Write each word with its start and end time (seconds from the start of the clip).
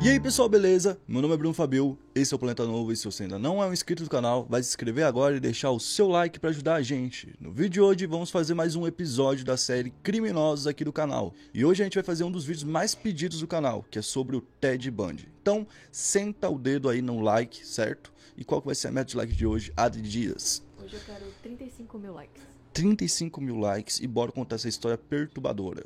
E 0.00 0.08
aí 0.08 0.20
pessoal, 0.20 0.48
beleza? 0.48 0.96
Meu 1.08 1.20
nome 1.20 1.34
é 1.34 1.36
Bruno 1.36 1.52
Fabio, 1.52 1.98
esse 2.14 2.32
é 2.32 2.36
o 2.36 2.38
Planeta 2.38 2.64
Novo 2.64 2.92
e 2.92 2.96
se 2.96 3.04
você 3.04 3.24
ainda 3.24 3.36
não 3.36 3.60
é 3.60 3.66
um 3.66 3.72
inscrito 3.72 4.04
do 4.04 4.08
canal, 4.08 4.46
vai 4.48 4.62
se 4.62 4.68
inscrever 4.68 5.04
agora 5.04 5.36
e 5.36 5.40
deixar 5.40 5.72
o 5.72 5.80
seu 5.80 6.06
like 6.06 6.38
para 6.38 6.50
ajudar 6.50 6.76
a 6.76 6.82
gente. 6.82 7.34
No 7.40 7.50
vídeo 7.50 7.70
de 7.70 7.80
hoje 7.80 8.06
vamos 8.06 8.30
fazer 8.30 8.54
mais 8.54 8.76
um 8.76 8.86
episódio 8.86 9.44
da 9.44 9.56
série 9.56 9.90
Criminosos 10.04 10.68
aqui 10.68 10.84
do 10.84 10.92
canal. 10.92 11.34
E 11.52 11.64
hoje 11.64 11.82
a 11.82 11.84
gente 11.84 11.96
vai 11.96 12.04
fazer 12.04 12.22
um 12.22 12.30
dos 12.30 12.44
vídeos 12.44 12.62
mais 12.62 12.94
pedidos 12.94 13.40
do 13.40 13.48
canal, 13.48 13.84
que 13.90 13.98
é 13.98 14.02
sobre 14.02 14.36
o 14.36 14.40
Ted 14.40 14.88
Bundy. 14.88 15.28
Então, 15.42 15.66
senta 15.90 16.48
o 16.48 16.60
dedo 16.60 16.88
aí 16.88 17.02
no 17.02 17.20
like, 17.20 17.66
certo? 17.66 18.12
E 18.36 18.44
qual 18.44 18.60
que 18.60 18.66
vai 18.68 18.76
ser 18.76 18.88
a 18.88 18.92
meta 18.92 19.10
de 19.10 19.16
like 19.16 19.34
de 19.34 19.46
hoje? 19.46 19.72
Adri 19.76 20.00
Dias. 20.00 20.62
Hoje 20.80 20.94
eu 20.94 21.00
quero 21.00 21.24
35 21.42 21.98
mil 21.98 22.14
likes. 22.14 22.42
35 22.72 23.40
mil 23.40 23.56
likes 23.56 23.98
e 23.98 24.06
bora 24.06 24.30
contar 24.30 24.54
essa 24.54 24.68
história 24.68 24.96
perturbadora. 24.96 25.82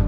O 0.00 0.05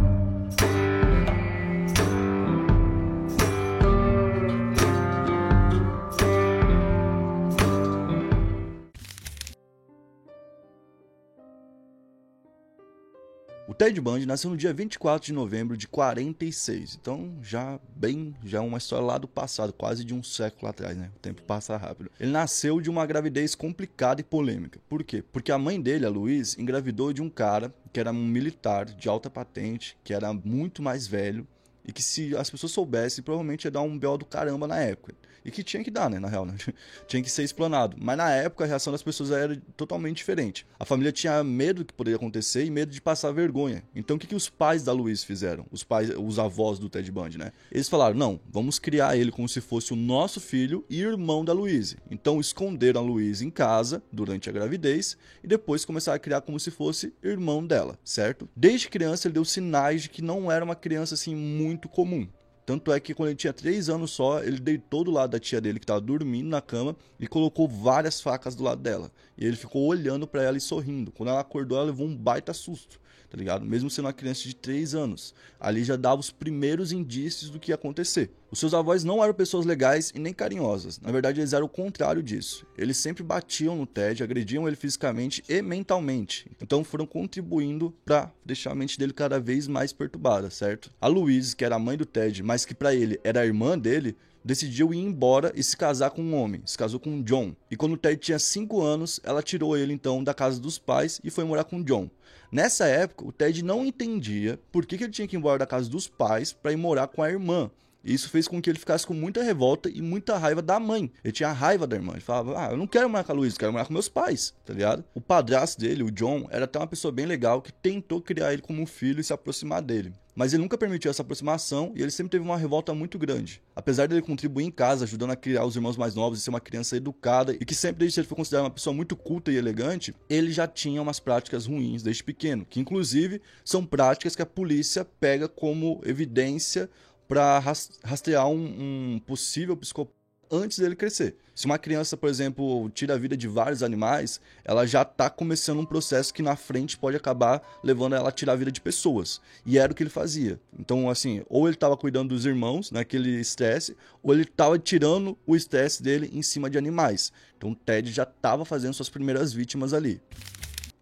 Ted 13.79 14.01
Bundy 14.01 14.27
nasceu 14.27 14.51
no 14.51 14.57
dia 14.57 14.73
24 14.73 15.25
de 15.25 15.33
novembro 15.33 15.77
de 15.77 15.87
46, 15.87 16.99
então 17.01 17.39
já 17.41 17.79
bem, 17.95 18.35
já 18.45 18.61
uma 18.61 18.77
história 18.77 19.07
lá 19.07 19.19
do 19.19 19.29
passado, 19.29 19.73
quase 19.73 20.03
de 20.03 20.13
um 20.13 20.21
século 20.21 20.69
atrás, 20.69 20.97
né? 20.97 21.13
O 21.15 21.19
tempo 21.21 21.43
passa 21.43 21.77
rápido. 21.77 22.11
Ele 22.19 22.33
nasceu 22.33 22.81
de 22.81 22.91
uma 22.91 23.07
gravidez 23.07 23.55
complicada 23.55 24.21
e 24.21 24.25
polêmica. 24.25 24.81
Por 24.89 25.05
quê? 25.05 25.23
Porque 25.23 25.53
a 25.53 25.59
mãe 25.59 25.81
dele, 25.81 26.05
a 26.05 26.11
Louise, 26.11 26.61
engravidou 26.61 27.13
de 27.13 27.23
um 27.23 27.31
cara 27.31 27.73
que 27.93 28.01
era 28.01 28.11
um 28.11 28.27
militar 28.27 28.85
de 28.85 29.09
alta 29.09 29.31
patente, 29.31 29.97
que 30.03 30.13
era 30.13 30.33
muito 30.33 30.83
mais 30.83 31.07
velho 31.07 31.47
e 31.87 31.93
que 31.93 32.03
se 32.03 32.37
as 32.37 32.51
pessoas 32.51 32.73
soubessem, 32.73 33.23
provavelmente 33.23 33.67
ia 33.67 33.71
dar 33.71 33.83
um 33.83 33.97
belo 33.97 34.19
do 34.19 34.25
caramba 34.25 34.67
na 34.67 34.81
época. 34.81 35.15
E 35.45 35.51
que 35.51 35.63
tinha 35.63 35.83
que 35.83 35.91
dar, 35.91 36.11
né, 36.11 36.19
na 36.19 36.29
real, 36.29 36.45
né? 36.45 36.57
tinha 37.07 37.23
que 37.23 37.31
ser 37.31 37.43
explanado. 37.43 37.97
Mas 37.99 38.17
na 38.17 38.31
época 38.31 38.65
a 38.65 38.67
reação 38.67 38.93
das 38.93 39.03
pessoas 39.03 39.31
era 39.31 39.57
totalmente 39.77 40.17
diferente. 40.19 40.67
A 40.79 40.85
família 40.85 41.13
tinha 41.13 41.43
medo 41.45 41.79
do 41.79 41.85
que 41.85 41.93
poderia 41.93 42.17
acontecer 42.17 42.65
e 42.65 42.71
medo 42.71 42.93
de 42.93 43.01
passar 43.01 43.33
vergonha. 43.33 43.83
Então 43.95 44.17
o 44.17 44.19
que, 44.19 44.27
que 44.27 44.35
os 44.35 44.49
pais 44.49 44.83
da 44.83 44.93
Luiz 44.93 45.23
fizeram? 45.25 45.67
Os 45.71 45.85
pais, 45.85 46.11
os 46.17 46.39
avós 46.39 46.79
do 46.79 46.89
Ted 46.89 47.11
Bundy, 47.11 47.39
né? 47.39 47.53
Eles 47.71 47.89
falaram: 47.89 48.17
"Não, 48.17 48.41
vamos 48.51 48.79
criar 48.79 49.17
ele 49.17 49.31
como 49.31 49.49
se 49.49 49.61
fosse 49.61 49.93
o 49.93 49.97
nosso 49.97 50.41
filho 50.41 50.85
e 50.89 51.01
irmão 51.01 51.45
da 51.45 51.53
Louise". 51.53 51.97
Então 52.11 52.41
esconderam 52.41 53.01
a 53.01 53.05
Louise 53.05 53.45
em 53.45 53.51
casa 53.51 54.03
durante 54.13 54.49
a 54.49 54.53
gravidez 54.53 55.17
e 55.43 55.47
depois 55.47 55.85
começaram 55.85 56.17
a 56.17 56.21
criar 56.21 56.41
como 56.41 56.59
se 56.59 56.71
fosse 56.71 57.13
irmão 57.23 57.67
dela, 57.67 57.99
certo? 58.05 58.49
Desde 58.55 58.89
criança 58.89 59.29
ele 59.29 59.35
deu 59.35 59.45
sinais 59.45 60.03
de 60.03 60.09
que 60.09 60.23
não 60.23 60.51
era 60.51 60.65
uma 60.65 60.75
criança 60.75 61.15
assim 61.15 61.35
muito 61.35 61.89
comum. 61.89 62.29
Tanto 62.69 62.93
é 62.93 63.01
que 63.01 63.15
quando 63.15 63.31
ele 63.31 63.37
tinha 63.39 63.51
3 63.51 63.89
anos 63.89 64.11
só, 64.11 64.43
ele 64.43 64.61
deitou 64.61 65.03
do 65.03 65.11
lado 65.11 65.31
da 65.31 65.41
tia 65.41 65.59
dele 65.59 65.79
que 65.79 65.85
estava 65.85 66.03
dormindo 66.03 66.51
na 66.51 66.61
cama 66.61 66.95
e 67.19 67.27
colocou 67.27 67.67
várias 67.67 68.21
facas 68.21 68.55
do 68.55 68.63
lado 68.63 68.83
dela. 68.83 69.11
E 69.39 69.47
ele 69.47 69.57
ficou 69.57 69.87
olhando 69.87 70.27
para 70.27 70.43
ela 70.43 70.59
e 70.59 70.61
sorrindo. 70.61 71.11
Quando 71.11 71.31
ela 71.31 71.41
acordou, 71.41 71.79
ela 71.79 71.87
levou 71.87 72.07
um 72.07 72.15
baita 72.15 72.53
susto, 72.53 73.01
tá 73.31 73.37
ligado? 73.37 73.65
Mesmo 73.65 73.91
sendo 73.91 74.07
uma 74.07 74.13
criança 74.13 74.43
de 74.43 74.55
3 74.55 74.95
anos. 74.95 75.35
Ali 75.61 75.85
já 75.85 75.97
dava 75.97 76.21
os 76.21 76.31
primeiros 76.31 76.93
indícios 76.93 77.51
do 77.51 77.59
que 77.59 77.71
ia 77.71 77.75
acontecer. 77.75 78.31
Os 78.51 78.59
seus 78.59 78.73
avós 78.73 79.05
não 79.05 79.23
eram 79.23 79.35
pessoas 79.35 79.67
legais 79.67 80.11
e 80.15 80.19
nem 80.19 80.33
carinhosas. 80.33 80.99
Na 81.01 81.13
verdade, 81.13 81.41
eles 81.41 81.53
eram 81.53 81.67
o 81.67 81.69
contrário 81.69 82.23
disso. 82.23 82.67
Eles 82.77 82.97
sempre 82.97 83.23
batiam 83.23 83.77
no 83.77 83.87
Ted, 83.87 84.23
agrediam 84.23 84.67
ele 84.67 84.77
fisicamente 84.77 85.43
e 85.49 85.61
mentalmente. 85.61 86.51
Então 86.63 86.83
foram 86.83 87.07
contribuindo 87.07 87.95
para 88.05 88.33
deixar 88.45 88.73
a 88.73 88.75
mente 88.75 88.99
dele 88.99 89.13
cada 89.13 89.39
vez 89.39 89.69
mais 89.69 89.93
perturbada, 89.93 90.49
certo? 90.49 90.91
A 91.01 91.07
Louise, 91.07 91.55
que 91.55 91.65
era 91.65 91.77
a 91.77 91.79
mãe 91.79 91.97
do 91.97 92.07
Ted, 92.07 92.43
mas 92.43 92.65
que 92.65 92.75
para 92.75 92.95
ele 92.95 93.21
era 93.23 93.41
a 93.41 93.47
irmã 93.47 93.79
dele, 93.79 94.17
decidiu 94.45 94.95
ir 94.95 94.99
embora 94.99 95.53
e 95.55 95.63
se 95.63 95.77
casar 95.77 96.11
com 96.11 96.23
um 96.23 96.35
homem. 96.35 96.63
Se 96.65 96.79
casou 96.79 96.99
com 96.99 97.23
John. 97.23 97.55
E 97.71 97.77
quando 97.77 97.93
o 97.93 97.97
Ted 97.99 98.19
tinha 98.19 98.39
5 98.39 98.81
anos, 98.81 99.21
ela 99.23 99.43
tirou 99.43 99.77
ele 99.77 99.93
então 99.93 100.25
da 100.25 100.33
casa 100.33 100.59
dos 100.59 100.79
pais 100.79 101.21
e 101.23 101.31
foi 101.31 101.45
morar 101.45 101.65
com 101.65 101.83
John. 101.83 102.09
Nessa 102.51 102.87
época, 102.87 103.27
o 103.27 103.33
Ted 103.33 103.63
não 103.63 103.85
entendia 103.85 104.59
por 104.73 104.87
que, 104.87 104.97
que 104.97 105.05
ele 105.05 105.13
tinha 105.13 105.29
que 105.29 105.37
ir 105.37 105.39
embora 105.39 105.59
da 105.59 105.67
casa 105.67 105.89
dos 105.89 106.09
pais 106.09 106.53
para 106.53 106.73
ir 106.73 106.77
morar 106.77 107.09
com 107.09 107.23
a 107.23 107.31
irmã. 107.31 107.71
Isso 108.09 108.31
fez 108.31 108.49
com 108.49 108.61
que 108.61 108.71
ele 108.71 108.79
ficasse 108.79 109.07
com 109.07 109.13
muita 109.13 109.43
revolta 109.43 109.91
e 109.91 110.01
muita 110.01 110.39
raiva 110.39 110.63
da 110.63 110.81
mãe. 110.81 111.13
Ele 111.23 111.33
tinha 111.33 111.53
raiva 111.53 111.87
da 111.87 111.97
irmã. 111.97 112.13
Ele 112.13 112.21
falava, 112.21 112.59
ah, 112.59 112.71
eu 112.71 112.77
não 112.77 112.87
quero 112.87 113.09
morar 113.09 113.25
com 113.25 113.33
a 113.33 113.35
Luísa, 113.35 113.59
quero 113.59 113.73
morar 113.73 113.85
com 113.85 113.93
meus 113.93 114.09
pais, 114.09 114.55
tá 114.65 114.73
ligado? 114.73 115.05
O 115.15 115.21
padrasto 115.21 115.81
dele, 115.81 116.03
o 116.03 116.11
John, 116.11 116.47
era 116.51 116.65
até 116.65 116.79
uma 116.79 116.87
pessoa 116.87 117.13
bem 117.13 117.27
legal 117.27 117.61
que 117.61 117.73
tentou 117.73 118.21
criar 118.23 118.53
ele 118.53 118.63
como 118.63 118.81
um 118.81 118.87
filho 118.87 119.21
e 119.21 119.25
se 119.25 119.33
aproximar 119.33 119.83
dele. 119.83 120.13
Mas 120.39 120.55
ele 120.55 120.63
nunca 120.63 120.79
permitiu 120.79 121.11
essa 121.11 121.23
aproximação 121.23 121.93
e 121.97 122.01
ele 122.01 122.13
sempre 122.13 122.31
teve 122.31 122.45
uma 122.45 122.57
revolta 122.57 122.95
muito 122.95 123.19
grande. 123.19 123.61
Apesar 123.75 124.07
dele 124.07 124.23
contribuir 124.23 124.67
em 124.67 124.71
casa, 124.71 125.05
ajudando 125.05 125.33
a 125.33 125.37
criar 125.37 125.65
os 125.65 125.75
irmãos 125.75 125.97
mais 125.97 126.15
novos 126.15 126.39
e 126.39 126.43
ser 126.43 126.51
uma 126.51 126.61
criança 126.61 126.97
educada 126.97 127.53
e 127.55 127.65
que 127.65 127.75
sempre 127.75 127.99
desde 127.99 128.21
ele 128.21 128.29
foi 128.29 128.37
considerado 128.37 128.67
uma 128.67 128.71
pessoa 128.71 128.95
muito 128.95 129.17
culta 129.17 129.51
e 129.51 129.57
elegante, 129.57 130.15
ele 130.31 130.53
já 130.53 130.69
tinha 130.69 131.03
umas 131.03 131.19
práticas 131.19 131.67
ruins 131.67 132.05
desde 132.05 132.23
pequeno, 132.23 132.65
que 132.65 132.79
inclusive 132.79 133.43
são 133.65 133.85
práticas 133.85 134.37
que 134.37 134.43
a 134.43 134.47
polícia 134.47 135.05
pega 135.05 135.49
como 135.49 136.01
evidência 136.05 136.89
para 137.29 137.59
rastrear 137.59 138.49
um, 138.49 139.15
um 139.15 139.21
possível 139.21 139.77
psicopata 139.77 140.19
antes 140.51 140.79
dele 140.79 140.97
crescer. 140.97 141.37
Se 141.55 141.67
uma 141.67 141.79
criança, 141.79 142.17
por 142.17 142.29
exemplo, 142.29 142.89
tira 142.91 143.15
a 143.15 143.19
vida 143.19 143.37
de 143.37 143.49
vários 143.49 143.83
animais, 143.83 144.41
ela 144.65 144.87
já 144.87 145.03
está 145.03 145.29
começando 145.29 145.81
um 145.81 145.85
processo 145.85 146.33
que 146.33 146.43
na 146.43 146.57
frente 146.57 146.97
pode 146.97 147.17
acabar 147.17 147.63
levando 147.83 148.15
ela 148.15 148.29
a 148.29 148.33
tirar 148.33 148.53
a 148.53 148.57
vida 148.57 148.71
de 148.71 148.81
pessoas. 148.81 149.41
E 149.67 149.77
era 149.77 149.93
o 149.93 149.95
que 149.95 150.03
ele 150.03 150.11
fazia. 150.11 150.61
Então, 150.79 151.11
assim, 151.11 151.43
ou 151.49 151.67
ele 151.67 151.75
estava 151.75 151.97
cuidando 151.97 152.31
dos 152.31 152.47
irmãos 152.47 152.91
naquele 152.91 153.41
estresse, 153.41 153.97
ou 154.23 154.33
ele 154.33 154.45
estava 154.45 154.79
tirando 154.79 155.37
o 155.47 155.57
estresse 155.57 156.03
dele 156.03 156.31
em 156.33 156.43
cima 156.43 156.71
de 156.71 156.79
animais. 156.79 157.33
Então, 157.57 157.75
Ted 157.75 158.11
já 158.13 158.23
estava 158.23 158.65
fazendo 158.65 158.95
suas 158.95 159.11
primeiras 159.11 159.53
vítimas 159.53 159.93
ali. 159.93 160.21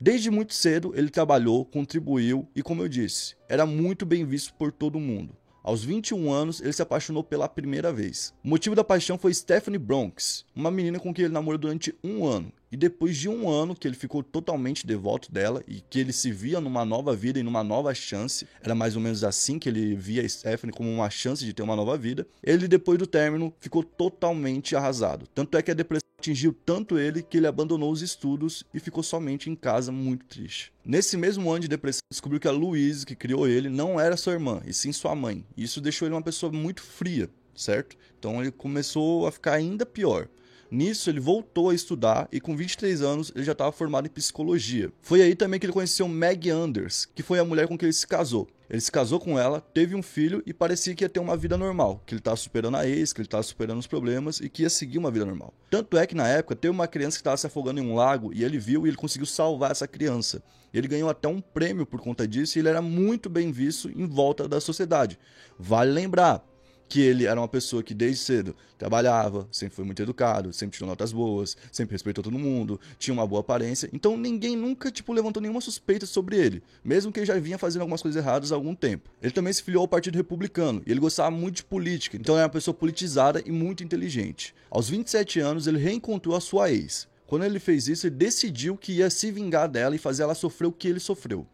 Desde 0.00 0.30
muito 0.30 0.52
cedo, 0.52 0.92
ele 0.94 1.08
trabalhou, 1.08 1.64
contribuiu 1.64 2.48
e, 2.54 2.62
como 2.62 2.82
eu 2.82 2.88
disse, 2.88 3.34
era 3.48 3.64
muito 3.64 4.04
bem 4.04 4.24
visto 4.24 4.52
por 4.54 4.72
todo 4.72 5.00
mundo. 5.00 5.34
Aos 5.66 5.82
21 5.82 6.32
anos, 6.32 6.60
ele 6.60 6.72
se 6.72 6.80
apaixonou 6.80 7.24
pela 7.24 7.48
primeira 7.48 7.92
vez. 7.92 8.32
O 8.44 8.48
motivo 8.48 8.76
da 8.76 8.84
paixão 8.84 9.18
foi 9.18 9.34
Stephanie 9.34 9.80
Bronx, 9.80 10.46
uma 10.54 10.70
menina 10.70 11.00
com 11.00 11.12
quem 11.12 11.24
ele 11.24 11.34
namorou 11.34 11.58
durante 11.58 11.92
um 12.04 12.24
ano. 12.24 12.52
E 12.70 12.76
depois 12.76 13.16
de 13.16 13.28
um 13.28 13.48
ano 13.48 13.74
que 13.74 13.86
ele 13.86 13.94
ficou 13.94 14.22
totalmente 14.22 14.86
devoto 14.86 15.30
dela 15.30 15.62
e 15.68 15.80
que 15.80 16.00
ele 16.00 16.12
se 16.12 16.32
via 16.32 16.60
numa 16.60 16.84
nova 16.84 17.14
vida 17.14 17.38
e 17.38 17.42
numa 17.42 17.62
nova 17.62 17.94
chance, 17.94 18.46
era 18.60 18.74
mais 18.74 18.96
ou 18.96 19.02
menos 19.02 19.22
assim 19.22 19.58
que 19.58 19.68
ele 19.68 19.94
via 19.94 20.28
Stephanie 20.28 20.74
como 20.74 20.90
uma 20.90 21.08
chance 21.08 21.44
de 21.44 21.52
ter 21.52 21.62
uma 21.62 21.76
nova 21.76 21.96
vida, 21.96 22.26
ele 22.42 22.66
depois 22.66 22.98
do 22.98 23.06
término 23.06 23.54
ficou 23.60 23.84
totalmente 23.84 24.74
arrasado. 24.74 25.26
Tanto 25.34 25.56
é 25.56 25.62
que 25.62 25.70
a 25.70 25.74
depressão 25.74 26.06
atingiu 26.18 26.52
tanto 26.52 26.98
ele 26.98 27.22
que 27.22 27.36
ele 27.36 27.46
abandonou 27.46 27.92
os 27.92 28.02
estudos 28.02 28.64
e 28.74 28.80
ficou 28.80 29.02
somente 29.02 29.48
em 29.48 29.54
casa 29.54 29.92
muito 29.92 30.24
triste. 30.24 30.72
Nesse 30.84 31.16
mesmo 31.16 31.50
ano 31.50 31.60
de 31.60 31.68
depressão, 31.68 32.00
descobriu 32.10 32.40
que 32.40 32.48
a 32.48 32.52
Louise, 32.52 33.06
que 33.06 33.14
criou 33.14 33.46
ele, 33.46 33.68
não 33.68 34.00
era 34.00 34.16
sua 34.16 34.32
irmã, 34.32 34.60
e 34.66 34.72
sim 34.72 34.92
sua 34.92 35.14
mãe. 35.14 35.44
Isso 35.56 35.80
deixou 35.80 36.08
ele 36.08 36.14
uma 36.14 36.22
pessoa 36.22 36.50
muito 36.50 36.82
fria, 36.82 37.30
certo? 37.54 37.96
Então 38.18 38.40
ele 38.40 38.50
começou 38.50 39.26
a 39.26 39.32
ficar 39.32 39.52
ainda 39.52 39.86
pior. 39.86 40.28
Nisso, 40.70 41.10
ele 41.10 41.20
voltou 41.20 41.70
a 41.70 41.74
estudar 41.74 42.28
e 42.32 42.40
com 42.40 42.56
23 42.56 43.02
anos 43.02 43.32
ele 43.34 43.44
já 43.44 43.52
estava 43.52 43.72
formado 43.72 44.06
em 44.06 44.10
psicologia. 44.10 44.92
Foi 45.00 45.22
aí 45.22 45.34
também 45.34 45.60
que 45.60 45.66
ele 45.66 45.72
conheceu 45.72 46.08
Meg 46.08 46.50
Anders, 46.50 47.06
que 47.14 47.22
foi 47.22 47.38
a 47.38 47.44
mulher 47.44 47.68
com 47.68 47.78
quem 47.78 47.86
ele 47.86 47.92
se 47.92 48.06
casou. 48.06 48.48
Ele 48.68 48.80
se 48.80 48.90
casou 48.90 49.20
com 49.20 49.38
ela, 49.38 49.60
teve 49.60 49.94
um 49.94 50.02
filho 50.02 50.42
e 50.44 50.52
parecia 50.52 50.94
que 50.94 51.04
ia 51.04 51.08
ter 51.08 51.20
uma 51.20 51.36
vida 51.36 51.56
normal, 51.56 52.02
que 52.04 52.14
ele 52.14 52.20
estava 52.20 52.36
superando 52.36 52.76
a 52.76 52.86
ex, 52.86 53.12
que 53.12 53.20
ele 53.20 53.26
estava 53.26 53.42
superando 53.42 53.78
os 53.78 53.86
problemas 53.86 54.40
e 54.40 54.48
que 54.48 54.62
ia 54.62 54.70
seguir 54.70 54.98
uma 54.98 55.10
vida 55.10 55.24
normal. 55.24 55.54
Tanto 55.70 55.96
é 55.96 56.06
que 56.06 56.16
na 56.16 56.26
época 56.26 56.56
teve 56.56 56.72
uma 56.72 56.88
criança 56.88 57.16
que 57.16 57.20
estava 57.20 57.36
se 57.36 57.46
afogando 57.46 57.80
em 57.80 57.84
um 57.84 57.94
lago 57.94 58.32
e 58.34 58.42
ele 58.42 58.58
viu 58.58 58.84
e 58.84 58.90
ele 58.90 58.96
conseguiu 58.96 59.26
salvar 59.26 59.70
essa 59.70 59.86
criança. 59.86 60.42
Ele 60.74 60.88
ganhou 60.88 61.08
até 61.08 61.28
um 61.28 61.40
prêmio 61.40 61.86
por 61.86 62.00
conta 62.00 62.26
disso 62.26 62.58
e 62.58 62.60
ele 62.60 62.68
era 62.68 62.82
muito 62.82 63.30
bem 63.30 63.52
visto 63.52 63.88
em 63.88 64.04
volta 64.04 64.48
da 64.48 64.60
sociedade. 64.60 65.18
Vale 65.58 65.92
lembrar, 65.92 66.44
que 66.88 67.00
ele 67.00 67.26
era 67.26 67.40
uma 67.40 67.48
pessoa 67.48 67.82
que 67.82 67.94
desde 67.94 68.22
cedo 68.22 68.56
trabalhava, 68.78 69.48
sempre 69.50 69.74
foi 69.74 69.84
muito 69.84 70.02
educado, 70.02 70.52
sempre 70.52 70.76
tirou 70.76 70.88
notas 70.88 71.12
boas, 71.12 71.56
sempre 71.72 71.94
respeitou 71.94 72.22
todo 72.22 72.38
mundo, 72.38 72.80
tinha 72.98 73.14
uma 73.14 73.26
boa 73.26 73.40
aparência. 73.40 73.88
Então 73.92 74.16
ninguém 74.16 74.56
nunca 74.56 74.90
tipo 74.90 75.12
levantou 75.12 75.40
nenhuma 75.40 75.60
suspeita 75.60 76.06
sobre 76.06 76.36
ele, 76.36 76.62
mesmo 76.84 77.10
que 77.10 77.20
ele 77.20 77.26
já 77.26 77.38
vinha 77.38 77.58
fazendo 77.58 77.82
algumas 77.82 78.02
coisas 78.02 78.22
erradas 78.22 78.52
há 78.52 78.54
algum 78.54 78.74
tempo. 78.74 79.10
Ele 79.22 79.32
também 79.32 79.52
se 79.52 79.62
filiou 79.62 79.82
ao 79.82 79.88
Partido 79.88 80.16
Republicano 80.16 80.82
e 80.86 80.90
ele 80.90 81.00
gostava 81.00 81.30
muito 81.30 81.56
de 81.56 81.64
política, 81.64 82.16
então 82.16 82.36
era 82.36 82.44
uma 82.44 82.50
pessoa 82.50 82.74
politizada 82.74 83.42
e 83.44 83.50
muito 83.50 83.82
inteligente. 83.82 84.54
Aos 84.70 84.88
27 84.88 85.40
anos 85.40 85.66
ele 85.66 85.78
reencontrou 85.78 86.36
a 86.36 86.40
sua 86.40 86.70
ex. 86.70 87.08
Quando 87.26 87.44
ele 87.44 87.58
fez 87.58 87.88
isso, 87.88 88.06
ele 88.06 88.14
decidiu 88.14 88.76
que 88.76 88.92
ia 88.92 89.10
se 89.10 89.32
vingar 89.32 89.68
dela 89.68 89.96
e 89.96 89.98
fazer 89.98 90.22
ela 90.22 90.34
sofrer 90.34 90.68
o 90.68 90.72
que 90.72 90.86
ele 90.86 91.00
sofreu 91.00 91.44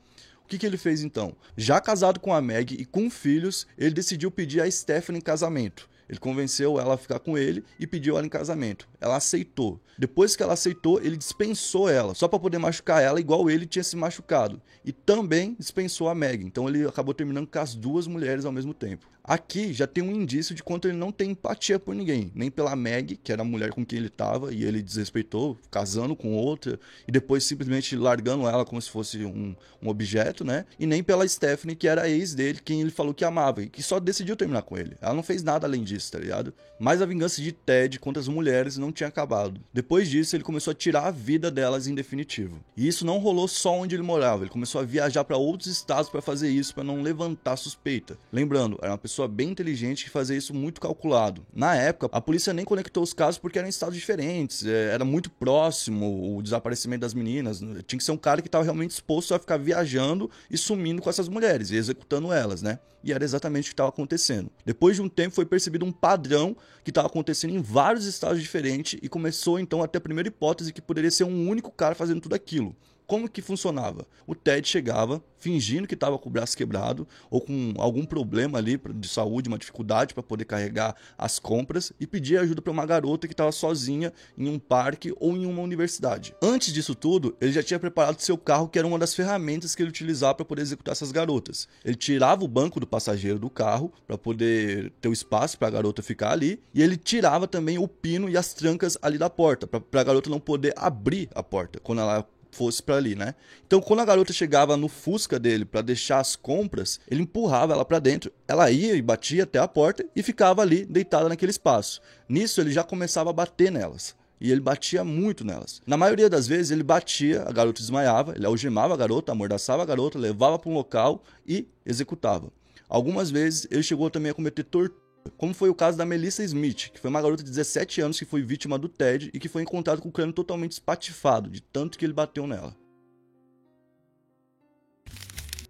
que, 0.49 0.59
que 0.59 0.67
ele 0.67 0.77
fez 0.77 1.03
então? 1.03 1.35
Já 1.57 1.81
casado 1.81 2.21
com 2.21 2.33
a 2.33 2.41
Meg 2.41 2.75
e 2.75 2.85
com 2.85 3.09
filhos, 3.11 3.67
ele 3.79 3.95
decidiu 3.95 4.31
pedir 4.31 4.61
a 4.61 4.71
Stephanie 4.71 5.19
em 5.19 5.23
casamento. 5.23 5.89
Ele 6.09 6.19
convenceu 6.19 6.79
ela 6.79 6.95
a 6.95 6.99
ficar 6.99 7.19
com 7.21 7.39
ele 7.39 7.65
e 7.81 7.87
pediu 7.87 8.19
ela 8.19 8.27
em 8.27 8.29
casamento. 8.29 8.87
ela 9.01 9.17
aceitou. 9.17 9.81
Depois 9.97 10.37
que 10.37 10.43
ela 10.43 10.53
aceitou, 10.53 11.01
ele 11.01 11.17
dispensou 11.17 11.89
ela, 11.89 12.15
só 12.15 12.29
para 12.29 12.39
poder 12.39 12.59
machucar 12.59 13.03
ela, 13.03 13.19
igual 13.19 13.49
ele 13.49 13.65
tinha 13.65 13.83
se 13.83 13.97
machucado. 13.97 14.61
E 14.85 14.93
também 14.93 15.57
dispensou 15.59 16.09
a 16.09 16.15
Meg. 16.15 16.45
Então 16.45 16.69
ele 16.69 16.87
acabou 16.87 17.15
terminando 17.15 17.47
com 17.47 17.59
as 17.59 17.75
duas 17.75 18.07
mulheres 18.07 18.45
ao 18.45 18.53
mesmo 18.53 18.75
tempo. 18.75 19.09
Aqui 19.25 19.73
já 19.73 19.87
tem 19.87 20.03
um 20.03 20.11
indício 20.11 20.53
de 20.55 20.65
quanto 20.65 20.89
ele 20.89 20.97
não 20.97 21.13
tem 21.13 21.31
empatia 21.31 21.79
por 21.79 21.95
ninguém, 21.95 22.33
nem 22.35 22.51
pela 22.51 22.75
Meg, 22.75 23.17
que 23.17 23.31
era 23.31 23.43
a 23.43 23.45
mulher 23.45 23.71
com 23.71 23.87
quem 23.87 23.99
ele 23.99 24.09
estava 24.09 24.53
e 24.53 24.65
ele 24.65 24.83
desrespeitou, 24.83 25.57
casando 25.71 26.17
com 26.17 26.35
outra 26.35 26.79
e 27.07 27.13
depois 27.13 27.45
simplesmente 27.45 27.95
largando 27.95 28.49
ela 28.49 28.65
como 28.65 28.83
se 28.83 28.91
fosse 28.91 29.25
um, 29.25 29.55
um 29.81 29.89
objeto, 29.89 30.45
né? 30.45 30.65
E 30.79 30.87
nem 30.87 31.05
pela 31.05 31.27
Stephanie, 31.27 31.77
que 31.77 31.87
era 31.87 32.03
a 32.03 32.09
ex 32.09 32.35
dele, 32.35 32.59
quem 32.65 32.81
ele 32.81 32.91
falou 32.91 33.15
que 33.15 33.25
amava 33.25 33.63
e 33.63 33.69
que 33.69 33.83
só 33.83 34.01
decidiu 34.01 34.37
terminar 34.37 34.63
com 34.63 34.77
ele. 34.77 34.97
Ela 35.01 35.15
não 35.15 35.23
fez 35.23 35.43
nada 35.43 35.69
além 35.69 35.85
disso, 35.85 36.11
tá 36.11 36.19
ligado? 36.19 36.53
Mas 36.81 37.01
a 37.01 37.07
vingança 37.07 37.41
de 37.41 37.53
Ted 37.53 38.01
contra 38.01 38.21
as 38.21 38.27
mulheres 38.27 38.77
não 38.77 38.91
tinha 38.91 39.09
acabado. 39.09 39.61
Depois 39.73 40.11
disso, 40.11 40.35
ele 40.35 40.43
começou 40.43 40.73
a 40.73 40.75
tirar 40.75 41.07
a 41.07 41.11
vida 41.13 41.49
delas 41.49 41.87
em 41.87 41.95
definitivo. 41.95 42.59
E 42.77 42.89
isso 42.89 43.07
não 43.07 43.19
rolou 43.19 43.47
só 43.47 43.73
onde 43.79 43.95
ele 43.95 44.03
morava, 44.03 44.43
ele 44.43 44.51
começou 44.51 44.81
a 44.81 44.85
viajar 44.85 45.23
para 45.23 45.37
outros 45.37 45.69
estados 45.69 46.11
para 46.11 46.21
fazer 46.21 46.51
isso, 46.51 46.75
para 46.75 46.83
não 46.83 47.01
levantar 47.01 47.57
suspeita. 47.57 48.19
Lembrando, 48.33 48.79
era 48.83 48.91
uma 48.91 48.99
pessoa 48.99 49.12
pessoa 49.13 49.29
bem 49.29 49.51
inteligente 49.51 50.05
que 50.05 50.11
fazia 50.11 50.37
isso 50.37 50.55
muito 50.55 50.81
calculado. 50.81 51.47
Na 51.53 51.75
época, 51.75 52.09
a 52.11 52.21
polícia 52.21 52.53
nem 52.55 52.65
conectou 52.65 53.03
os 53.03 53.13
casos 53.13 53.39
porque 53.39 53.59
eram 53.59 53.69
estados 53.69 53.95
diferentes, 53.95 54.65
é, 54.65 54.95
era 54.95 55.05
muito 55.05 55.31
próximo 55.31 56.37
o 56.37 56.43
desaparecimento 56.43 57.03
das 57.03 57.13
meninas. 57.13 57.61
Tinha 57.87 57.99
que 57.99 58.05
ser 58.05 58.13
um 58.13 58.17
cara 58.17 58.41
que 58.41 58.49
estava 58.49 58.65
realmente 58.65 58.91
disposto 58.91 59.35
a 59.35 59.39
ficar 59.39 59.59
viajando 59.59 60.31
e 60.51 60.57
sumindo 60.57 61.03
com 61.03 61.11
essas 61.11 61.29
mulheres 61.29 61.71
e 61.71 61.77
executando 61.77 62.33
elas, 62.33 62.63
né? 62.63 62.79
E 63.05 63.13
era 63.13 63.23
exatamente 63.23 63.67
o 63.67 63.69
que 63.69 63.75
estava 63.75 63.91
acontecendo. 63.91 64.51
Depois 64.65 64.97
de 64.97 65.03
um 65.03 65.09
tempo, 65.09 65.35
foi 65.35 65.45
percebido 65.45 65.85
um 65.85 65.93
padrão 65.93 66.57
que 66.83 66.91
estava 66.91 67.09
acontecendo 67.09 67.53
em 67.53 67.61
vários 67.61 68.07
estados 68.07 68.41
diferentes 68.41 68.99
e 69.03 69.09
começou 69.09 69.59
então 69.59 69.83
a 69.83 69.89
ter 69.89 69.99
a 69.99 70.01
primeira 70.01 70.29
hipótese 70.29 70.73
que 70.73 70.81
poderia 70.81 71.11
ser 71.11 71.25
um 71.25 71.49
único 71.49 71.71
cara 71.71 71.95
fazendo 71.95 72.21
tudo 72.21 72.35
aquilo. 72.35 72.75
Como 73.13 73.29
que 73.29 73.43
funcionava? 73.43 74.07
O 74.27 74.35
Ted 74.35 74.67
chegava 74.67 75.23
fingindo 75.37 75.87
que 75.87 75.93
estava 75.93 76.19
com 76.19 76.31
o 76.31 76.33
braço 76.33 76.57
quebrado 76.57 77.07
ou 77.29 77.43
com 77.43 77.75
algum 77.77 78.07
problema 78.07 78.57
ali 78.57 78.81
de 78.95 79.07
saúde, 79.07 79.49
uma 79.49 79.59
dificuldade 79.59 80.15
para 80.15 80.23
poder 80.23 80.47
carregar 80.47 80.97
as 81.19 81.39
compras 81.39 81.93
e 82.01 82.07
pedia 82.07 82.41
ajuda 82.41 82.63
para 82.63 82.71
uma 82.71 82.87
garota 82.87 83.27
que 83.27 83.35
estava 83.35 83.53
sozinha 83.53 84.15
em 84.39 84.49
um 84.49 84.59
parque 84.59 85.13
ou 85.21 85.37
em 85.37 85.45
uma 85.45 85.61
universidade. 85.61 86.35
Antes 86.41 86.73
disso 86.73 86.95
tudo, 86.95 87.37
ele 87.39 87.53
já 87.53 87.63
tinha 87.63 87.79
preparado 87.79 88.19
seu 88.19 88.39
carro, 88.39 88.67
que 88.67 88.79
era 88.79 88.89
uma 88.89 88.99
das 88.99 89.15
ferramentas 89.15 89.75
que 89.75 89.83
ele 89.83 89.91
utilizava 89.91 90.37
para 90.37 90.47
poder 90.47 90.63
executar 90.63 90.93
essas 90.93 91.13
garotas. 91.13 91.69
Ele 91.85 91.97
tirava 91.97 92.43
o 92.43 92.49
banco 92.49 92.81
do 92.81 92.87
passageiro 92.87 93.39
do 93.39 93.51
carro 93.51 93.93
para 94.07 94.17
poder 94.17 94.91
ter 95.03 95.09
o 95.09 95.13
espaço 95.13 95.59
para 95.59 95.69
a 95.69 95.73
garota 95.73 96.03
ficar 96.03 96.31
ali 96.31 96.63
e 96.73 96.81
ele 96.81 96.97
tirava 96.97 97.47
também 97.47 97.79
o 97.79 97.87
pino 97.87 98.31
e 98.31 98.39
as 98.39 98.55
trancas 98.55 98.97
ali 99.03 99.19
da 99.19 99.29
porta 99.29 99.67
para 99.67 100.01
a 100.01 100.05
garota 100.05 100.31
não 100.31 100.41
poder 100.41 100.73
abrir 100.77 101.29
a 101.35 101.43
porta 101.43 101.79
quando 101.79 101.99
ela 101.99 102.27
fosse 102.53 102.83
para 102.83 102.97
ali, 102.97 103.15
né? 103.15 103.35
Então, 103.67 103.81
quando 103.81 104.01
a 104.01 104.05
garota 104.05 104.33
chegava 104.33 104.77
no 104.77 104.89
Fusca 104.89 105.39
dele 105.39 105.65
para 105.65 105.83
deixar 105.83 106.21
as 106.21 106.37
compras, 106.37 107.01
ele 107.11 107.23
empurrava 107.23 107.73
ela 107.73 107.85
para 107.85 107.99
dentro. 107.99 108.31
Ela 108.47 108.71
ia 108.71 108.95
e 108.95 109.03
batia 109.03 109.43
até 109.43 109.59
a 109.59 109.67
porta 109.67 110.05
e 110.15 110.23
ficava 110.23 110.63
ali 110.63 110.85
deitada 110.85 111.29
naquele 111.29 111.51
espaço. 111.51 112.01
Nisso, 112.29 112.61
ele 112.61 112.71
já 112.71 112.85
começava 112.85 113.31
a 113.31 113.33
bater 113.33 113.73
nelas. 113.73 114.15
E 114.41 114.51
ele 114.51 114.61
batia 114.61 115.05
muito 115.05 115.45
nelas. 115.45 115.81
Na 115.87 115.97
maioria 115.97 116.29
das 116.29 116.47
vezes, 116.47 116.71
ele 116.71 116.83
batia, 116.83 117.43
a 117.43 117.53
garota 117.53 117.81
desmaiava, 117.81 118.35
ele 118.35 118.45
algemava 118.45 118.93
a 118.93 118.97
garota, 118.97 119.33
amordaçava 119.33 119.83
a 119.83 119.87
garota, 119.87 120.19
levava 120.19 120.59
para 120.59 120.71
um 120.71 120.75
local 120.75 121.23
e 121.47 121.67
executava. 121.87 122.53
Algumas 122.89 123.31
vezes, 123.31 123.67
ele 123.71 123.83
chegou 123.83 124.11
também 124.11 124.31
a 124.31 124.35
cometer 124.35 124.65
tortura 124.65 125.02
como 125.37 125.55
foi 125.55 125.69
o 125.69 125.75
caso 125.75 125.97
da 125.97 126.05
Melissa 126.05 126.43
Smith, 126.45 126.91
que 126.93 127.01
foi 127.01 127.11
uma 127.11 127.23
garota 127.23 127.43
de 127.43 127.51
17 127.51 128.01
anos 128.01 128.19
que 128.19 128.25
foi 128.25 128.43
vítima 128.43 128.79
do 128.79 128.89
Ted 128.89 129.31
e 129.33 129.39
que 129.39 129.49
foi 129.49 129.63
encontrada 129.63 130.01
com 130.01 130.09
o 130.09 130.13
crânio 130.13 130.35
totalmente 130.35 130.73
espatifado, 130.73 131.51
de 131.51 131.61
tanto 131.61 131.99
que 131.99 132.05
ele 132.05 132.13
bateu 132.13 132.47
nela. 132.47 132.77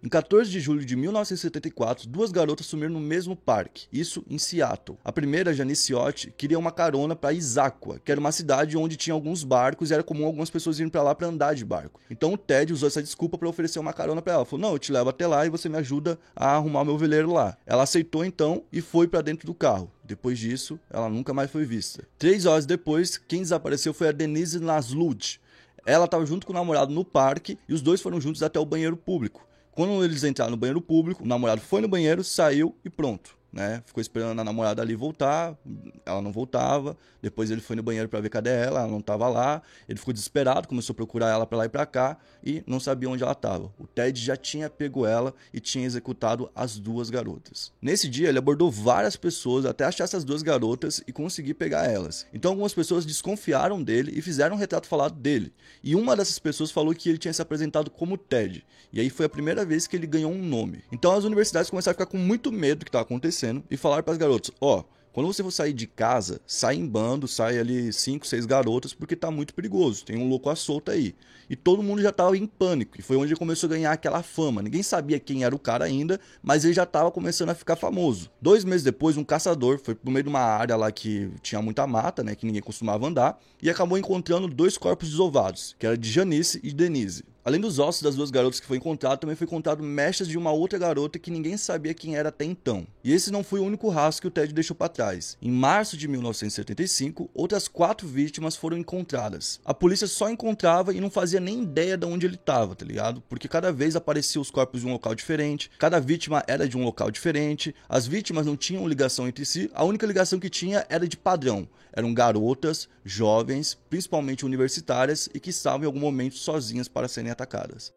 Em 0.05 0.09
14 0.09 0.51
de 0.51 0.59
julho 0.59 0.83
de 0.83 0.97
1974, 0.97 2.09
duas 2.09 2.29
garotas 2.29 2.65
sumiram 2.65 2.91
no 2.91 2.99
mesmo 2.99 3.37
parque, 3.37 3.87
isso 3.89 4.21
em 4.29 4.37
Seattle. 4.37 4.97
A 5.01 5.13
primeira, 5.13 5.53
Janice 5.53 5.93
Ott, 5.93 6.29
queria 6.37 6.59
uma 6.59 6.73
carona 6.73 7.15
para 7.15 7.31
Issaquah, 7.31 7.99
que 8.03 8.11
era 8.11 8.19
uma 8.19 8.33
cidade 8.33 8.75
onde 8.75 8.97
tinha 8.97 9.13
alguns 9.13 9.45
barcos 9.45 9.89
e 9.89 9.93
era 9.93 10.03
comum 10.03 10.25
algumas 10.25 10.49
pessoas 10.49 10.77
irem 10.77 10.89
para 10.89 11.01
lá 11.01 11.15
para 11.15 11.27
andar 11.27 11.55
de 11.55 11.63
barco. 11.63 12.01
Então 12.11 12.33
o 12.33 12.37
Ted 12.37 12.73
usou 12.73 12.87
essa 12.87 13.01
desculpa 13.01 13.37
para 13.37 13.47
oferecer 13.47 13.79
uma 13.79 13.93
carona 13.93 14.21
para 14.21 14.33
ela. 14.33 14.43
Falou: 14.43 14.59
"Não, 14.59 14.73
eu 14.73 14.79
te 14.79 14.91
levo 14.91 15.09
até 15.09 15.25
lá 15.25 15.45
e 15.45 15.49
você 15.49 15.69
me 15.69 15.77
ajuda 15.77 16.19
a 16.35 16.49
arrumar 16.49 16.83
meu 16.83 16.97
veleiro 16.97 17.31
lá". 17.31 17.55
Ela 17.65 17.83
aceitou 17.83 18.25
então 18.25 18.61
e 18.73 18.81
foi 18.81 19.07
para 19.07 19.21
dentro 19.21 19.47
do 19.47 19.53
carro. 19.53 19.89
Depois 20.03 20.37
disso, 20.37 20.77
ela 20.89 21.07
nunca 21.07 21.33
mais 21.33 21.49
foi 21.49 21.63
vista. 21.63 22.05
Três 22.17 22.45
horas 22.45 22.65
depois, 22.65 23.15
quem 23.15 23.39
desapareceu 23.39 23.93
foi 23.93 24.09
a 24.09 24.11
Denise 24.11 24.59
Naslud. 24.59 25.39
Ela 25.85 26.03
estava 26.03 26.25
junto 26.25 26.45
com 26.45 26.51
o 26.51 26.55
namorado 26.55 26.93
no 26.93 27.05
parque 27.05 27.57
e 27.69 27.73
os 27.73 27.81
dois 27.81 28.01
foram 28.01 28.19
juntos 28.19 28.43
até 28.43 28.59
o 28.59 28.65
banheiro 28.65 28.97
público. 28.97 29.47
Quando 29.73 30.03
eles 30.03 30.23
entraram 30.23 30.51
no 30.51 30.57
banheiro 30.57 30.81
público, 30.81 31.23
o 31.23 31.27
namorado 31.27 31.61
foi 31.61 31.81
no 31.81 31.87
banheiro, 31.87 32.23
saiu 32.23 32.75
e 32.85 32.89
pronto 32.89 33.42
né? 33.53 33.83
Ficou 33.85 34.01
esperando 34.01 34.39
a 34.39 34.43
namorada 34.43 34.81
ali 34.81 34.95
voltar, 34.95 35.55
ela 36.03 36.21
não 36.21 36.31
voltava. 36.31 36.97
Depois 37.21 37.51
ele 37.51 37.61
foi 37.61 37.75
no 37.75 37.83
banheiro 37.83 38.09
para 38.09 38.19
ver 38.19 38.29
cadê 38.29 38.49
ela, 38.49 38.81
ela 38.81 38.91
não 38.91 38.97
estava 38.97 39.29
lá. 39.29 39.61
Ele 39.87 39.99
ficou 39.99 40.11
desesperado, 40.11 40.67
começou 40.67 40.93
a 40.93 40.95
procurar 40.95 41.29
ela 41.29 41.45
para 41.45 41.59
lá 41.59 41.65
e 41.65 41.69
para 41.69 41.85
cá 41.85 42.17
e 42.43 42.63
não 42.65 42.79
sabia 42.79 43.07
onde 43.07 43.21
ela 43.21 43.31
estava. 43.31 43.71
O 43.77 43.85
Ted 43.85 44.19
já 44.19 44.35
tinha 44.35 44.69
pego 44.69 45.05
ela 45.05 45.33
e 45.53 45.59
tinha 45.59 45.85
executado 45.85 46.49
as 46.55 46.79
duas 46.79 47.11
garotas. 47.11 47.71
Nesse 47.79 48.09
dia 48.09 48.27
ele 48.27 48.39
abordou 48.39 48.71
várias 48.71 49.15
pessoas 49.15 49.65
até 49.65 49.85
achar 49.85 50.05
essas 50.05 50.23
duas 50.23 50.41
garotas 50.41 51.03
e 51.07 51.13
conseguir 51.13 51.53
pegar 51.53 51.85
elas. 51.85 52.25
Então 52.33 52.51
algumas 52.51 52.73
pessoas 52.73 53.05
desconfiaram 53.05 53.81
dele 53.83 54.11
e 54.15 54.21
fizeram 54.21 54.55
um 54.55 54.59
retrato 54.59 54.87
falado 54.87 55.13
dele. 55.13 55.53
E 55.83 55.95
uma 55.95 56.15
dessas 56.15 56.39
pessoas 56.39 56.71
falou 56.71 56.93
que 56.95 57.07
ele 57.07 57.19
tinha 57.19 57.33
se 57.33 57.41
apresentado 57.41 57.91
como 57.91 58.17
Ted. 58.17 58.65
E 58.91 58.99
aí 58.99 59.09
foi 59.09 59.27
a 59.27 59.29
primeira 59.29 59.63
vez 59.63 59.85
que 59.85 59.95
ele 59.95 60.07
ganhou 60.07 60.31
um 60.31 60.43
nome. 60.43 60.83
Então 60.91 61.13
as 61.13 61.23
universidades 61.23 61.69
começaram 61.69 61.91
a 61.91 61.95
ficar 61.95 62.11
com 62.11 62.17
muito 62.17 62.51
medo 62.51 62.79
do 62.79 62.85
que 62.85 62.89
estava 62.89 63.03
acontecendo 63.03 63.42
acontecendo 63.43 63.63
e 63.69 63.77
falar 63.77 64.01
para 64.01 64.13
as 64.13 64.17
garotas: 64.17 64.51
ó, 64.61 64.79
oh, 64.79 64.83
quando 65.11 65.27
você 65.27 65.43
for 65.43 65.51
sair 65.51 65.73
de 65.73 65.85
casa, 65.85 66.41
sai 66.47 66.75
em 66.75 66.87
bando, 66.87 67.27
sai 67.27 67.59
ali 67.59 67.91
cinco, 67.93 68.25
seis 68.25 68.45
garotas, 68.45 68.93
porque 68.93 69.15
tá 69.15 69.29
muito 69.29 69.53
perigoso. 69.53 70.05
Tem 70.05 70.17
um 70.17 70.27
louco 70.27 70.49
à 70.49 70.55
solta 70.55 70.93
aí. 70.93 71.13
E 71.47 71.55
todo 71.55 71.83
mundo 71.83 72.01
já 72.01 72.11
tava 72.11 72.35
em 72.35 72.47
pânico. 72.47 72.99
E 72.99 73.03
foi 73.03 73.17
onde 73.17 73.33
ele 73.33 73.39
começou 73.39 73.67
a 73.67 73.73
ganhar 73.73 73.91
aquela 73.91 74.23
fama. 74.23 74.63
Ninguém 74.63 74.81
sabia 74.81 75.19
quem 75.19 75.43
era 75.43 75.53
o 75.53 75.59
cara 75.59 75.85
ainda, 75.85 76.19
mas 76.41 76.65
ele 76.65 76.73
já 76.73 76.85
tava 76.85 77.11
começando 77.11 77.49
a 77.49 77.53
ficar 77.53 77.75
famoso. 77.75 78.31
Dois 78.41 78.63
meses 78.63 78.83
depois, 78.83 79.15
um 79.15 79.23
caçador 79.23 79.77
foi 79.77 79.93
pro 79.93 80.09
meio 80.09 80.23
de 80.23 80.29
uma 80.29 80.39
área 80.39 80.75
lá 80.75 80.91
que 80.91 81.29
tinha 81.43 81.61
muita 81.61 81.85
mata, 81.85 82.23
né? 82.23 82.33
Que 82.33 82.47
ninguém 82.47 82.61
costumava 82.61 83.05
andar. 83.05 83.39
E 83.61 83.69
acabou 83.69 83.99
encontrando 83.99 84.47
dois 84.47 84.79
corpos 84.79 85.09
desovados, 85.09 85.75
que 85.77 85.85
era 85.85 85.95
de 85.95 86.09
Janice 86.09 86.59
e 86.63 86.73
Denise. 86.73 87.23
Além 87.45 87.59
dos 87.59 87.77
ossos 87.77 88.01
das 88.01 88.15
duas 88.15 88.31
garotas 88.31 88.61
que 88.61 88.65
foi 88.65 88.77
encontrado, 88.77 89.19
também 89.19 89.35
foi 89.35 89.45
encontrado 89.45 89.83
mechas 89.83 90.29
de 90.29 90.37
uma 90.37 90.51
outra 90.51 90.79
garota 90.79 91.19
que 91.19 91.29
ninguém 91.29 91.57
sabia 91.57 91.93
quem 91.93 92.15
era 92.15 92.29
até 92.29 92.45
então. 92.45 92.87
E 93.03 93.11
esse 93.11 93.31
não 93.31 93.43
foi 93.43 93.59
o 93.59 93.65
único 93.65 93.89
rastro 93.89 94.21
que 94.21 94.27
o 94.29 94.31
Ted 94.31 94.53
deixou 94.53 94.73
para 94.73 94.87
trás. 94.87 95.37
Em 95.41 95.51
março 95.51 95.97
de 95.97 96.07
1975, 96.07 97.29
outras 97.33 97.67
quatro 97.67 98.07
vítimas 98.07 98.55
foram 98.55 98.77
encontradas. 98.77 99.59
A 99.65 99.73
polícia 99.73 100.07
só 100.07 100.29
encontrava 100.29 100.93
e 100.93 101.01
não 101.01 101.09
fazia 101.09 101.41
nem 101.41 101.63
ideia 101.63 101.97
de 101.97 102.05
onde 102.05 102.25
ele 102.25 102.35
estava, 102.35 102.75
tá 102.75 102.85
ligado? 102.85 103.21
Porque 103.27 103.49
cada 103.49 103.73
vez 103.73 103.97
apareciam 103.97 104.41
os 104.41 104.49
corpos 104.49 104.79
de 104.79 104.87
um 104.87 104.93
local 104.93 105.13
diferente, 105.13 105.69
cada 105.77 105.99
vítima 105.99 106.43
era 106.47 106.65
de 106.65 106.77
um 106.77 106.83
local 106.85 107.11
diferente, 107.11 107.75
as 107.89 108.07
vítimas 108.07 108.45
não 108.45 108.55
tinham 108.55 108.87
ligação 108.87 109.27
entre 109.27 109.43
si, 109.43 109.69
a 109.73 109.83
única 109.83 110.07
ligação 110.07 110.39
que 110.39 110.49
tinha 110.49 110.85
era 110.87 111.05
de 111.05 111.17
padrão. 111.17 111.67
Eram 111.93 112.13
garotas, 112.13 112.89
jovens, 113.05 113.77
principalmente 113.89 114.45
universitárias 114.45 115.29
e 115.33 115.39
que 115.39 115.51
estavam 115.51 115.83
em 115.83 115.85
algum 115.85 115.99
momento 115.99 116.35
sozinhas 116.35 116.87
para 116.87 117.07
serem 117.07 117.31
atacadas. 117.31 117.93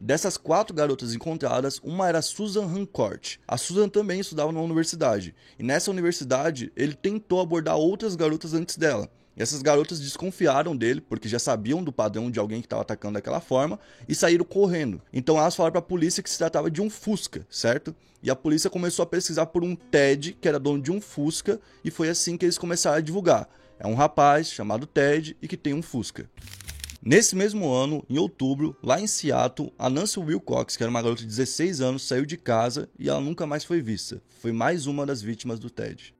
Dessas 0.00 0.38
quatro 0.38 0.74
garotas 0.74 1.12
encontradas, 1.12 1.78
uma 1.84 2.08
era 2.08 2.22
Susan 2.22 2.64
Hancourt. 2.64 3.36
A 3.46 3.58
Susan 3.58 3.86
também 3.86 4.20
estudava 4.20 4.50
numa 4.50 4.64
universidade, 4.64 5.34
e 5.58 5.62
nessa 5.62 5.90
universidade 5.90 6.72
ele 6.74 6.94
tentou 6.94 7.38
abordar 7.38 7.76
outras 7.76 8.16
garotas 8.16 8.54
antes 8.54 8.78
dela. 8.78 9.10
Essas 9.40 9.62
garotas 9.62 9.98
desconfiaram 9.98 10.76
dele, 10.76 11.00
porque 11.00 11.26
já 11.26 11.38
sabiam 11.38 11.82
do 11.82 11.90
padrão 11.90 12.30
de 12.30 12.38
alguém 12.38 12.60
que 12.60 12.66
estava 12.66 12.82
atacando 12.82 13.14
daquela 13.14 13.40
forma, 13.40 13.80
e 14.06 14.14
saíram 14.14 14.44
correndo. 14.44 15.00
Então 15.10 15.38
elas 15.38 15.56
falaram 15.56 15.72
para 15.72 15.78
a 15.78 15.82
polícia 15.82 16.22
que 16.22 16.28
se 16.28 16.36
tratava 16.36 16.70
de 16.70 16.82
um 16.82 16.90
Fusca, 16.90 17.46
certo? 17.48 17.96
E 18.22 18.30
a 18.30 18.36
polícia 18.36 18.68
começou 18.68 19.02
a 19.02 19.06
pesquisar 19.06 19.46
por 19.46 19.64
um 19.64 19.74
Ted, 19.74 20.36
que 20.38 20.46
era 20.46 20.58
dono 20.58 20.82
de 20.82 20.92
um 20.92 21.00
Fusca, 21.00 21.58
e 21.82 21.90
foi 21.90 22.10
assim 22.10 22.36
que 22.36 22.44
eles 22.44 22.58
começaram 22.58 22.98
a 22.98 23.00
divulgar. 23.00 23.48
É 23.78 23.86
um 23.86 23.94
rapaz 23.94 24.52
chamado 24.52 24.86
Ted 24.86 25.34
e 25.40 25.48
que 25.48 25.56
tem 25.56 25.72
um 25.72 25.80
Fusca. 25.80 26.28
Nesse 27.02 27.34
mesmo 27.34 27.72
ano, 27.72 28.04
em 28.10 28.18
outubro, 28.18 28.76
lá 28.82 29.00
em 29.00 29.06
Seattle, 29.06 29.72
a 29.78 29.88
Nancy 29.88 30.20
Wilcox, 30.20 30.76
que 30.76 30.82
era 30.82 30.90
uma 30.90 31.00
garota 31.00 31.22
de 31.22 31.28
16 31.28 31.80
anos, 31.80 32.06
saiu 32.06 32.26
de 32.26 32.36
casa 32.36 32.90
e 32.98 33.08
ela 33.08 33.22
nunca 33.22 33.46
mais 33.46 33.64
foi 33.64 33.80
vista. 33.80 34.20
Foi 34.42 34.52
mais 34.52 34.86
uma 34.86 35.06
das 35.06 35.22
vítimas 35.22 35.58
do 35.58 35.70
Ted. 35.70 36.14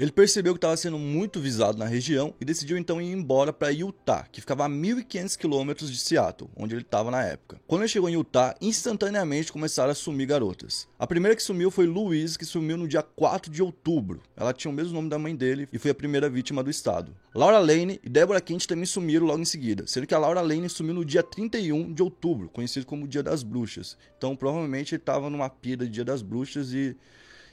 Ele 0.00 0.10
percebeu 0.10 0.54
que 0.54 0.56
estava 0.56 0.78
sendo 0.78 0.98
muito 0.98 1.38
visado 1.38 1.76
na 1.76 1.84
região 1.84 2.32
e 2.40 2.44
decidiu 2.46 2.78
então 2.78 3.02
ir 3.02 3.12
embora 3.12 3.52
para 3.52 3.68
Utah, 3.68 4.26
que 4.32 4.40
ficava 4.40 4.64
a 4.64 4.68
1.500 4.68 5.36
quilômetros 5.36 5.92
de 5.92 5.98
Seattle, 5.98 6.48
onde 6.56 6.74
ele 6.74 6.80
estava 6.80 7.10
na 7.10 7.22
época. 7.22 7.60
Quando 7.66 7.82
ele 7.82 7.90
chegou 7.90 8.08
em 8.08 8.14
Utah, 8.14 8.56
instantaneamente 8.62 9.52
começaram 9.52 9.90
a 9.90 9.94
sumir 9.94 10.26
garotas. 10.26 10.88
A 10.98 11.06
primeira 11.06 11.36
que 11.36 11.42
sumiu 11.42 11.70
foi 11.70 11.86
Louise, 11.86 12.38
que 12.38 12.46
sumiu 12.46 12.78
no 12.78 12.88
dia 12.88 13.02
4 13.02 13.52
de 13.52 13.62
outubro. 13.62 14.22
Ela 14.34 14.54
tinha 14.54 14.72
o 14.72 14.74
mesmo 14.74 14.94
nome 14.94 15.10
da 15.10 15.18
mãe 15.18 15.36
dele 15.36 15.68
e 15.70 15.78
foi 15.78 15.90
a 15.90 15.94
primeira 15.94 16.30
vítima 16.30 16.62
do 16.62 16.70
estado. 16.70 17.14
Laura 17.34 17.58
Lane 17.58 18.00
e 18.02 18.08
Deborah 18.08 18.40
Kent 18.40 18.64
também 18.66 18.86
sumiram 18.86 19.26
logo 19.26 19.42
em 19.42 19.44
seguida, 19.44 19.86
sendo 19.86 20.06
que 20.06 20.14
a 20.14 20.18
Laura 20.18 20.40
Lane 20.40 20.70
sumiu 20.70 20.94
no 20.94 21.04
dia 21.04 21.22
31 21.22 21.92
de 21.92 22.02
outubro, 22.02 22.48
conhecido 22.48 22.86
como 22.86 23.06
Dia 23.06 23.22
das 23.22 23.42
Bruxas. 23.42 23.98
Então 24.16 24.34
provavelmente 24.34 24.94
ele 24.94 25.02
estava 25.02 25.28
numa 25.28 25.50
pira 25.50 25.84
de 25.84 25.90
Dia 25.90 26.06
das 26.06 26.22
Bruxas 26.22 26.72
e 26.72 26.96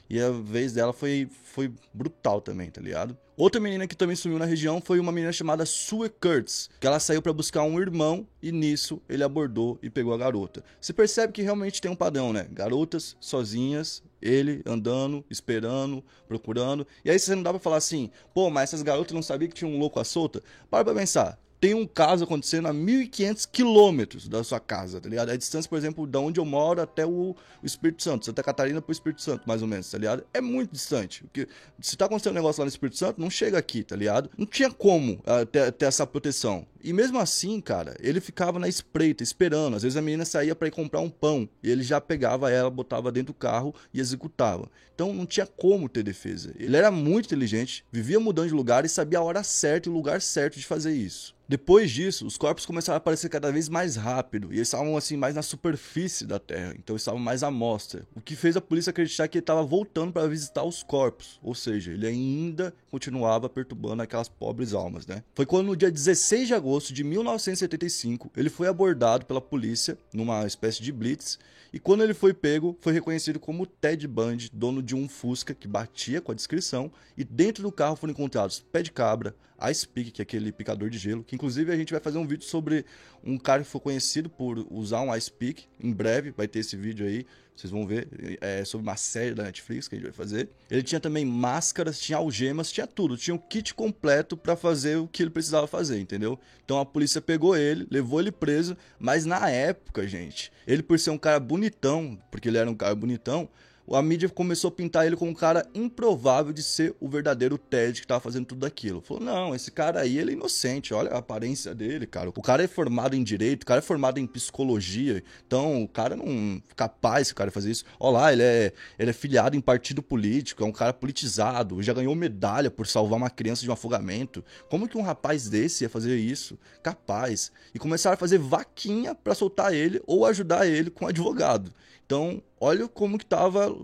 e 0.08 0.20
a 0.20 0.30
vez 0.30 0.72
dela 0.72 0.92
foi, 0.92 1.28
foi 1.44 1.72
brutal 1.92 2.40
também, 2.40 2.70
tá 2.70 2.80
ligado? 2.80 3.16
Outra 3.36 3.60
menina 3.60 3.86
que 3.86 3.96
também 3.96 4.16
sumiu 4.16 4.38
na 4.38 4.44
região 4.44 4.80
foi 4.80 4.98
uma 4.98 5.12
menina 5.12 5.32
chamada 5.32 5.64
Sue 5.64 6.08
Kurtz, 6.08 6.68
que 6.80 6.86
ela 6.86 6.98
saiu 6.98 7.22
para 7.22 7.32
buscar 7.32 7.62
um 7.62 7.80
irmão 7.80 8.26
e 8.42 8.50
nisso 8.50 9.00
ele 9.08 9.22
abordou 9.22 9.78
e 9.80 9.88
pegou 9.88 10.12
a 10.12 10.18
garota. 10.18 10.64
Você 10.80 10.92
percebe 10.92 11.32
que 11.32 11.42
realmente 11.42 11.80
tem 11.80 11.88
um 11.88 11.94
padrão, 11.94 12.32
né? 12.32 12.48
Garotas 12.50 13.16
sozinhas, 13.20 14.02
ele 14.20 14.60
andando, 14.66 15.24
esperando, 15.30 16.02
procurando. 16.26 16.84
E 17.04 17.10
aí 17.10 17.18
você 17.18 17.34
não 17.36 17.44
dá 17.44 17.50
pra 17.50 17.60
falar 17.60 17.76
assim, 17.76 18.10
pô, 18.34 18.50
mas 18.50 18.70
essas 18.70 18.82
garotas 18.82 19.12
não 19.14 19.22
sabiam 19.22 19.48
que 19.48 19.54
tinha 19.54 19.70
um 19.70 19.78
louco 19.78 20.00
à 20.00 20.04
solta? 20.04 20.42
Para 20.68 20.84
pra 20.84 20.94
pensar 20.94 21.38
tem 21.60 21.74
um 21.74 21.86
caso 21.86 22.24
acontecendo 22.24 22.68
a 22.68 22.74
1.500 22.74 23.48
quilômetros 23.50 24.28
da 24.28 24.42
sua 24.44 24.60
casa, 24.60 25.00
tá 25.00 25.08
ligado? 25.08 25.30
A 25.30 25.36
distância, 25.36 25.68
por 25.68 25.76
exemplo, 25.76 26.06
da 26.06 26.20
onde 26.20 26.38
eu 26.38 26.44
moro 26.44 26.80
até 26.80 27.04
o, 27.04 27.34
o 27.62 27.66
Espírito 27.66 28.02
Santo, 28.02 28.26
Santa 28.26 28.42
Catarina 28.42 28.80
pro 28.80 28.92
Espírito 28.92 29.22
Santo, 29.22 29.42
mais 29.46 29.60
ou 29.60 29.68
menos, 29.68 29.90
tá 29.90 29.98
ligado? 29.98 30.24
É 30.32 30.40
muito 30.40 30.72
distante. 30.72 31.24
Porque 31.24 31.48
se 31.80 31.96
tá 31.96 32.04
acontecendo 32.04 32.32
um 32.32 32.36
negócio 32.36 32.60
lá 32.60 32.64
no 32.64 32.70
Espírito 32.70 32.96
Santo, 32.96 33.20
não 33.20 33.28
chega 33.28 33.58
aqui, 33.58 33.82
tá 33.82 33.96
ligado? 33.96 34.30
Não 34.38 34.46
tinha 34.46 34.70
como 34.70 35.14
uh, 35.14 35.44
ter, 35.46 35.72
ter, 35.72 35.86
essa 35.86 36.06
proteção. 36.06 36.66
E 36.82 36.92
mesmo 36.92 37.18
assim, 37.18 37.60
cara, 37.60 37.96
ele 38.00 38.20
ficava 38.20 38.58
na 38.58 38.68
espreita, 38.68 39.22
esperando. 39.22 39.74
Às 39.74 39.82
vezes 39.82 39.96
a 39.96 40.02
menina 40.02 40.24
saía 40.24 40.54
para 40.54 40.68
ir 40.68 40.72
comprar 40.72 41.00
um 41.00 41.10
pão 41.10 41.48
e 41.62 41.70
ele 41.70 41.82
já 41.82 42.00
pegava 42.00 42.52
ela, 42.52 42.70
botava 42.70 43.10
dentro 43.10 43.32
do 43.32 43.38
carro 43.38 43.74
e 43.92 44.00
executava. 44.00 44.70
Então 44.94 45.12
não 45.12 45.26
tinha 45.26 45.46
como 45.46 45.88
ter 45.88 46.04
defesa. 46.04 46.54
Ele 46.56 46.76
era 46.76 46.90
muito 46.90 47.26
inteligente, 47.26 47.84
vivia 47.90 48.20
mudando 48.20 48.48
de 48.48 48.54
lugar 48.54 48.84
e 48.84 48.88
sabia 48.88 49.18
a 49.18 49.22
hora 49.22 49.42
certa 49.42 49.88
e 49.88 49.92
o 49.92 49.94
lugar 49.94 50.20
certo 50.20 50.58
de 50.58 50.64
fazer 50.64 50.92
isso. 50.92 51.37
Depois 51.48 51.90
disso, 51.90 52.26
os 52.26 52.36
corpos 52.36 52.66
começaram 52.66 52.96
a 52.96 52.98
aparecer 52.98 53.30
cada 53.30 53.50
vez 53.50 53.70
mais 53.70 53.96
rápido 53.96 54.52
e 54.52 54.56
eles 54.56 54.68
estavam 54.68 54.98
assim 54.98 55.16
mais 55.16 55.34
na 55.34 55.40
superfície 55.40 56.26
da 56.26 56.38
Terra, 56.38 56.74
então 56.78 56.94
estavam 56.94 57.18
mais 57.18 57.42
à 57.42 57.50
mostra, 57.50 58.06
o 58.14 58.20
que 58.20 58.36
fez 58.36 58.54
a 58.54 58.60
polícia 58.60 58.90
acreditar 58.90 59.26
que 59.28 59.38
ele 59.38 59.42
estava 59.42 59.62
voltando 59.62 60.12
para 60.12 60.28
visitar 60.28 60.62
os 60.62 60.82
corpos, 60.82 61.40
ou 61.42 61.54
seja, 61.54 61.90
ele 61.90 62.06
ainda 62.06 62.74
continuava 62.90 63.48
perturbando 63.48 64.02
aquelas 64.02 64.28
pobres 64.28 64.74
almas, 64.74 65.06
né? 65.06 65.24
Foi 65.34 65.46
quando 65.46 65.68
no 65.68 65.76
dia 65.76 65.90
16 65.90 66.48
de 66.48 66.54
agosto 66.54 66.92
de 66.92 67.02
1975 67.02 68.30
ele 68.36 68.50
foi 68.50 68.68
abordado 68.68 69.24
pela 69.24 69.40
polícia 69.40 69.96
numa 70.12 70.46
espécie 70.46 70.82
de 70.82 70.92
blitz 70.92 71.38
e 71.72 71.78
quando 71.78 72.02
ele 72.02 72.14
foi 72.14 72.32
pego, 72.32 72.76
foi 72.80 72.92
reconhecido 72.92 73.38
como 73.38 73.66
Ted 73.66 74.06
Bundy, 74.06 74.50
dono 74.52 74.82
de 74.82 74.94
um 74.94 75.08
Fusca 75.08 75.54
que 75.54 75.68
batia 75.68 76.20
com 76.20 76.32
a 76.32 76.34
descrição, 76.34 76.90
e 77.16 77.22
dentro 77.22 77.62
do 77.62 77.70
carro 77.70 77.96
foram 77.96 78.12
encontrados 78.12 78.64
pé 78.72 78.82
de 78.82 78.90
cabra, 78.90 79.34
Ice 79.70 79.86
Pick, 79.86 80.12
que 80.12 80.22
é 80.22 80.24
aquele 80.24 80.52
picador 80.52 80.88
de 80.88 80.98
gelo, 80.98 81.24
que 81.24 81.34
inclusive 81.34 81.72
a 81.72 81.76
gente 81.76 81.92
vai 81.92 82.00
fazer 82.00 82.18
um 82.18 82.26
vídeo 82.26 82.44
sobre 82.44 82.84
um 83.24 83.36
cara 83.36 83.62
que 83.62 83.68
foi 83.68 83.80
conhecido 83.80 84.30
por 84.30 84.66
usar 84.70 85.00
um 85.00 85.14
Ice 85.14 85.30
Pick, 85.30 85.64
em 85.82 85.92
breve 85.92 86.30
vai 86.30 86.46
ter 86.46 86.60
esse 86.60 86.76
vídeo 86.76 87.06
aí, 87.06 87.26
vocês 87.58 87.72
vão 87.72 87.84
ver, 87.84 88.08
é 88.40 88.64
sobre 88.64 88.86
uma 88.86 88.96
série 88.96 89.34
da 89.34 89.42
Netflix 89.42 89.88
que 89.88 89.96
a 89.96 89.98
gente 89.98 90.06
vai 90.06 90.14
fazer. 90.14 90.48
Ele 90.70 90.82
tinha 90.82 91.00
também 91.00 91.24
máscaras, 91.24 91.98
tinha 91.98 92.18
algemas, 92.18 92.70
tinha 92.70 92.86
tudo, 92.86 93.16
tinha 93.16 93.34
o 93.34 93.38
kit 93.38 93.74
completo 93.74 94.36
para 94.36 94.54
fazer 94.54 94.96
o 94.96 95.08
que 95.08 95.24
ele 95.24 95.30
precisava 95.30 95.66
fazer, 95.66 95.98
entendeu? 95.98 96.38
Então 96.64 96.78
a 96.78 96.86
polícia 96.86 97.20
pegou 97.20 97.56
ele, 97.56 97.84
levou 97.90 98.20
ele 98.20 98.30
preso, 98.30 98.76
mas 98.96 99.24
na 99.24 99.50
época, 99.50 100.06
gente, 100.06 100.52
ele 100.68 100.84
por 100.84 101.00
ser 101.00 101.10
um 101.10 101.18
cara 101.18 101.40
bonitão, 101.40 102.16
porque 102.30 102.48
ele 102.48 102.58
era 102.58 102.70
um 102.70 102.76
cara 102.76 102.94
bonitão, 102.94 103.48
a 103.94 104.02
mídia 104.02 104.28
começou 104.28 104.68
a 104.68 104.72
pintar 104.72 105.06
ele 105.06 105.16
como 105.16 105.30
um 105.30 105.34
cara 105.34 105.66
improvável 105.74 106.52
de 106.52 106.62
ser 106.62 106.94
o 107.00 107.08
verdadeiro 107.08 107.56
Ted 107.56 108.00
que 108.00 108.06
tava 108.06 108.20
fazendo 108.20 108.46
tudo 108.46 108.66
aquilo. 108.66 109.00
Falou, 109.00 109.22
não, 109.22 109.54
esse 109.54 109.70
cara 109.70 110.00
aí, 110.00 110.18
ele 110.18 110.32
é 110.32 110.34
inocente, 110.34 110.92
olha 110.92 111.10
a 111.10 111.18
aparência 111.18 111.74
dele, 111.74 112.06
cara. 112.06 112.30
O 112.30 112.42
cara 112.42 112.62
é 112.62 112.66
formado 112.66 113.14
em 113.14 113.22
direito, 113.22 113.62
o 113.62 113.66
cara 113.66 113.78
é 113.78 113.82
formado 113.82 114.18
em 114.18 114.26
psicologia, 114.26 115.22
então 115.46 115.82
o 115.82 115.88
cara 115.88 116.16
não 116.16 116.62
capaz, 116.76 117.28
esse 117.28 117.34
cara, 117.34 117.50
fazer 117.50 117.70
isso. 117.70 117.84
Olha 117.98 118.18
lá, 118.18 118.32
ele 118.32 118.42
é, 118.42 118.72
ele 118.98 119.10
é 119.10 119.14
filiado 119.14 119.56
em 119.56 119.60
partido 119.60 120.02
político, 120.02 120.62
é 120.62 120.66
um 120.66 120.72
cara 120.72 120.92
politizado, 120.92 121.82
já 121.82 121.92
ganhou 121.92 122.14
medalha 122.14 122.70
por 122.70 122.86
salvar 122.86 123.18
uma 123.18 123.30
criança 123.30 123.62
de 123.62 123.70
um 123.70 123.72
afogamento. 123.72 124.44
Como 124.68 124.88
que 124.88 124.98
um 124.98 125.02
rapaz 125.02 125.48
desse 125.48 125.84
ia 125.84 125.88
fazer 125.88 126.16
isso? 126.16 126.58
Capaz. 126.82 127.50
E 127.74 127.78
começaram 127.78 128.14
a 128.14 128.18
fazer 128.18 128.38
vaquinha 128.38 129.14
para 129.14 129.34
soltar 129.34 129.72
ele 129.72 130.00
ou 130.06 130.26
ajudar 130.26 130.66
ele 130.66 130.90
com 130.90 131.04
um 131.04 131.08
advogado. 131.08 131.72
Então, 132.08 132.42
olha 132.60 132.88
como 132.88 133.18
que 133.18 133.24
estava 133.24 133.74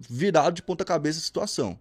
virado 0.00 0.54
de 0.54 0.62
ponta 0.62 0.84
cabeça 0.84 1.18
a 1.18 1.22
situação. 1.22 1.78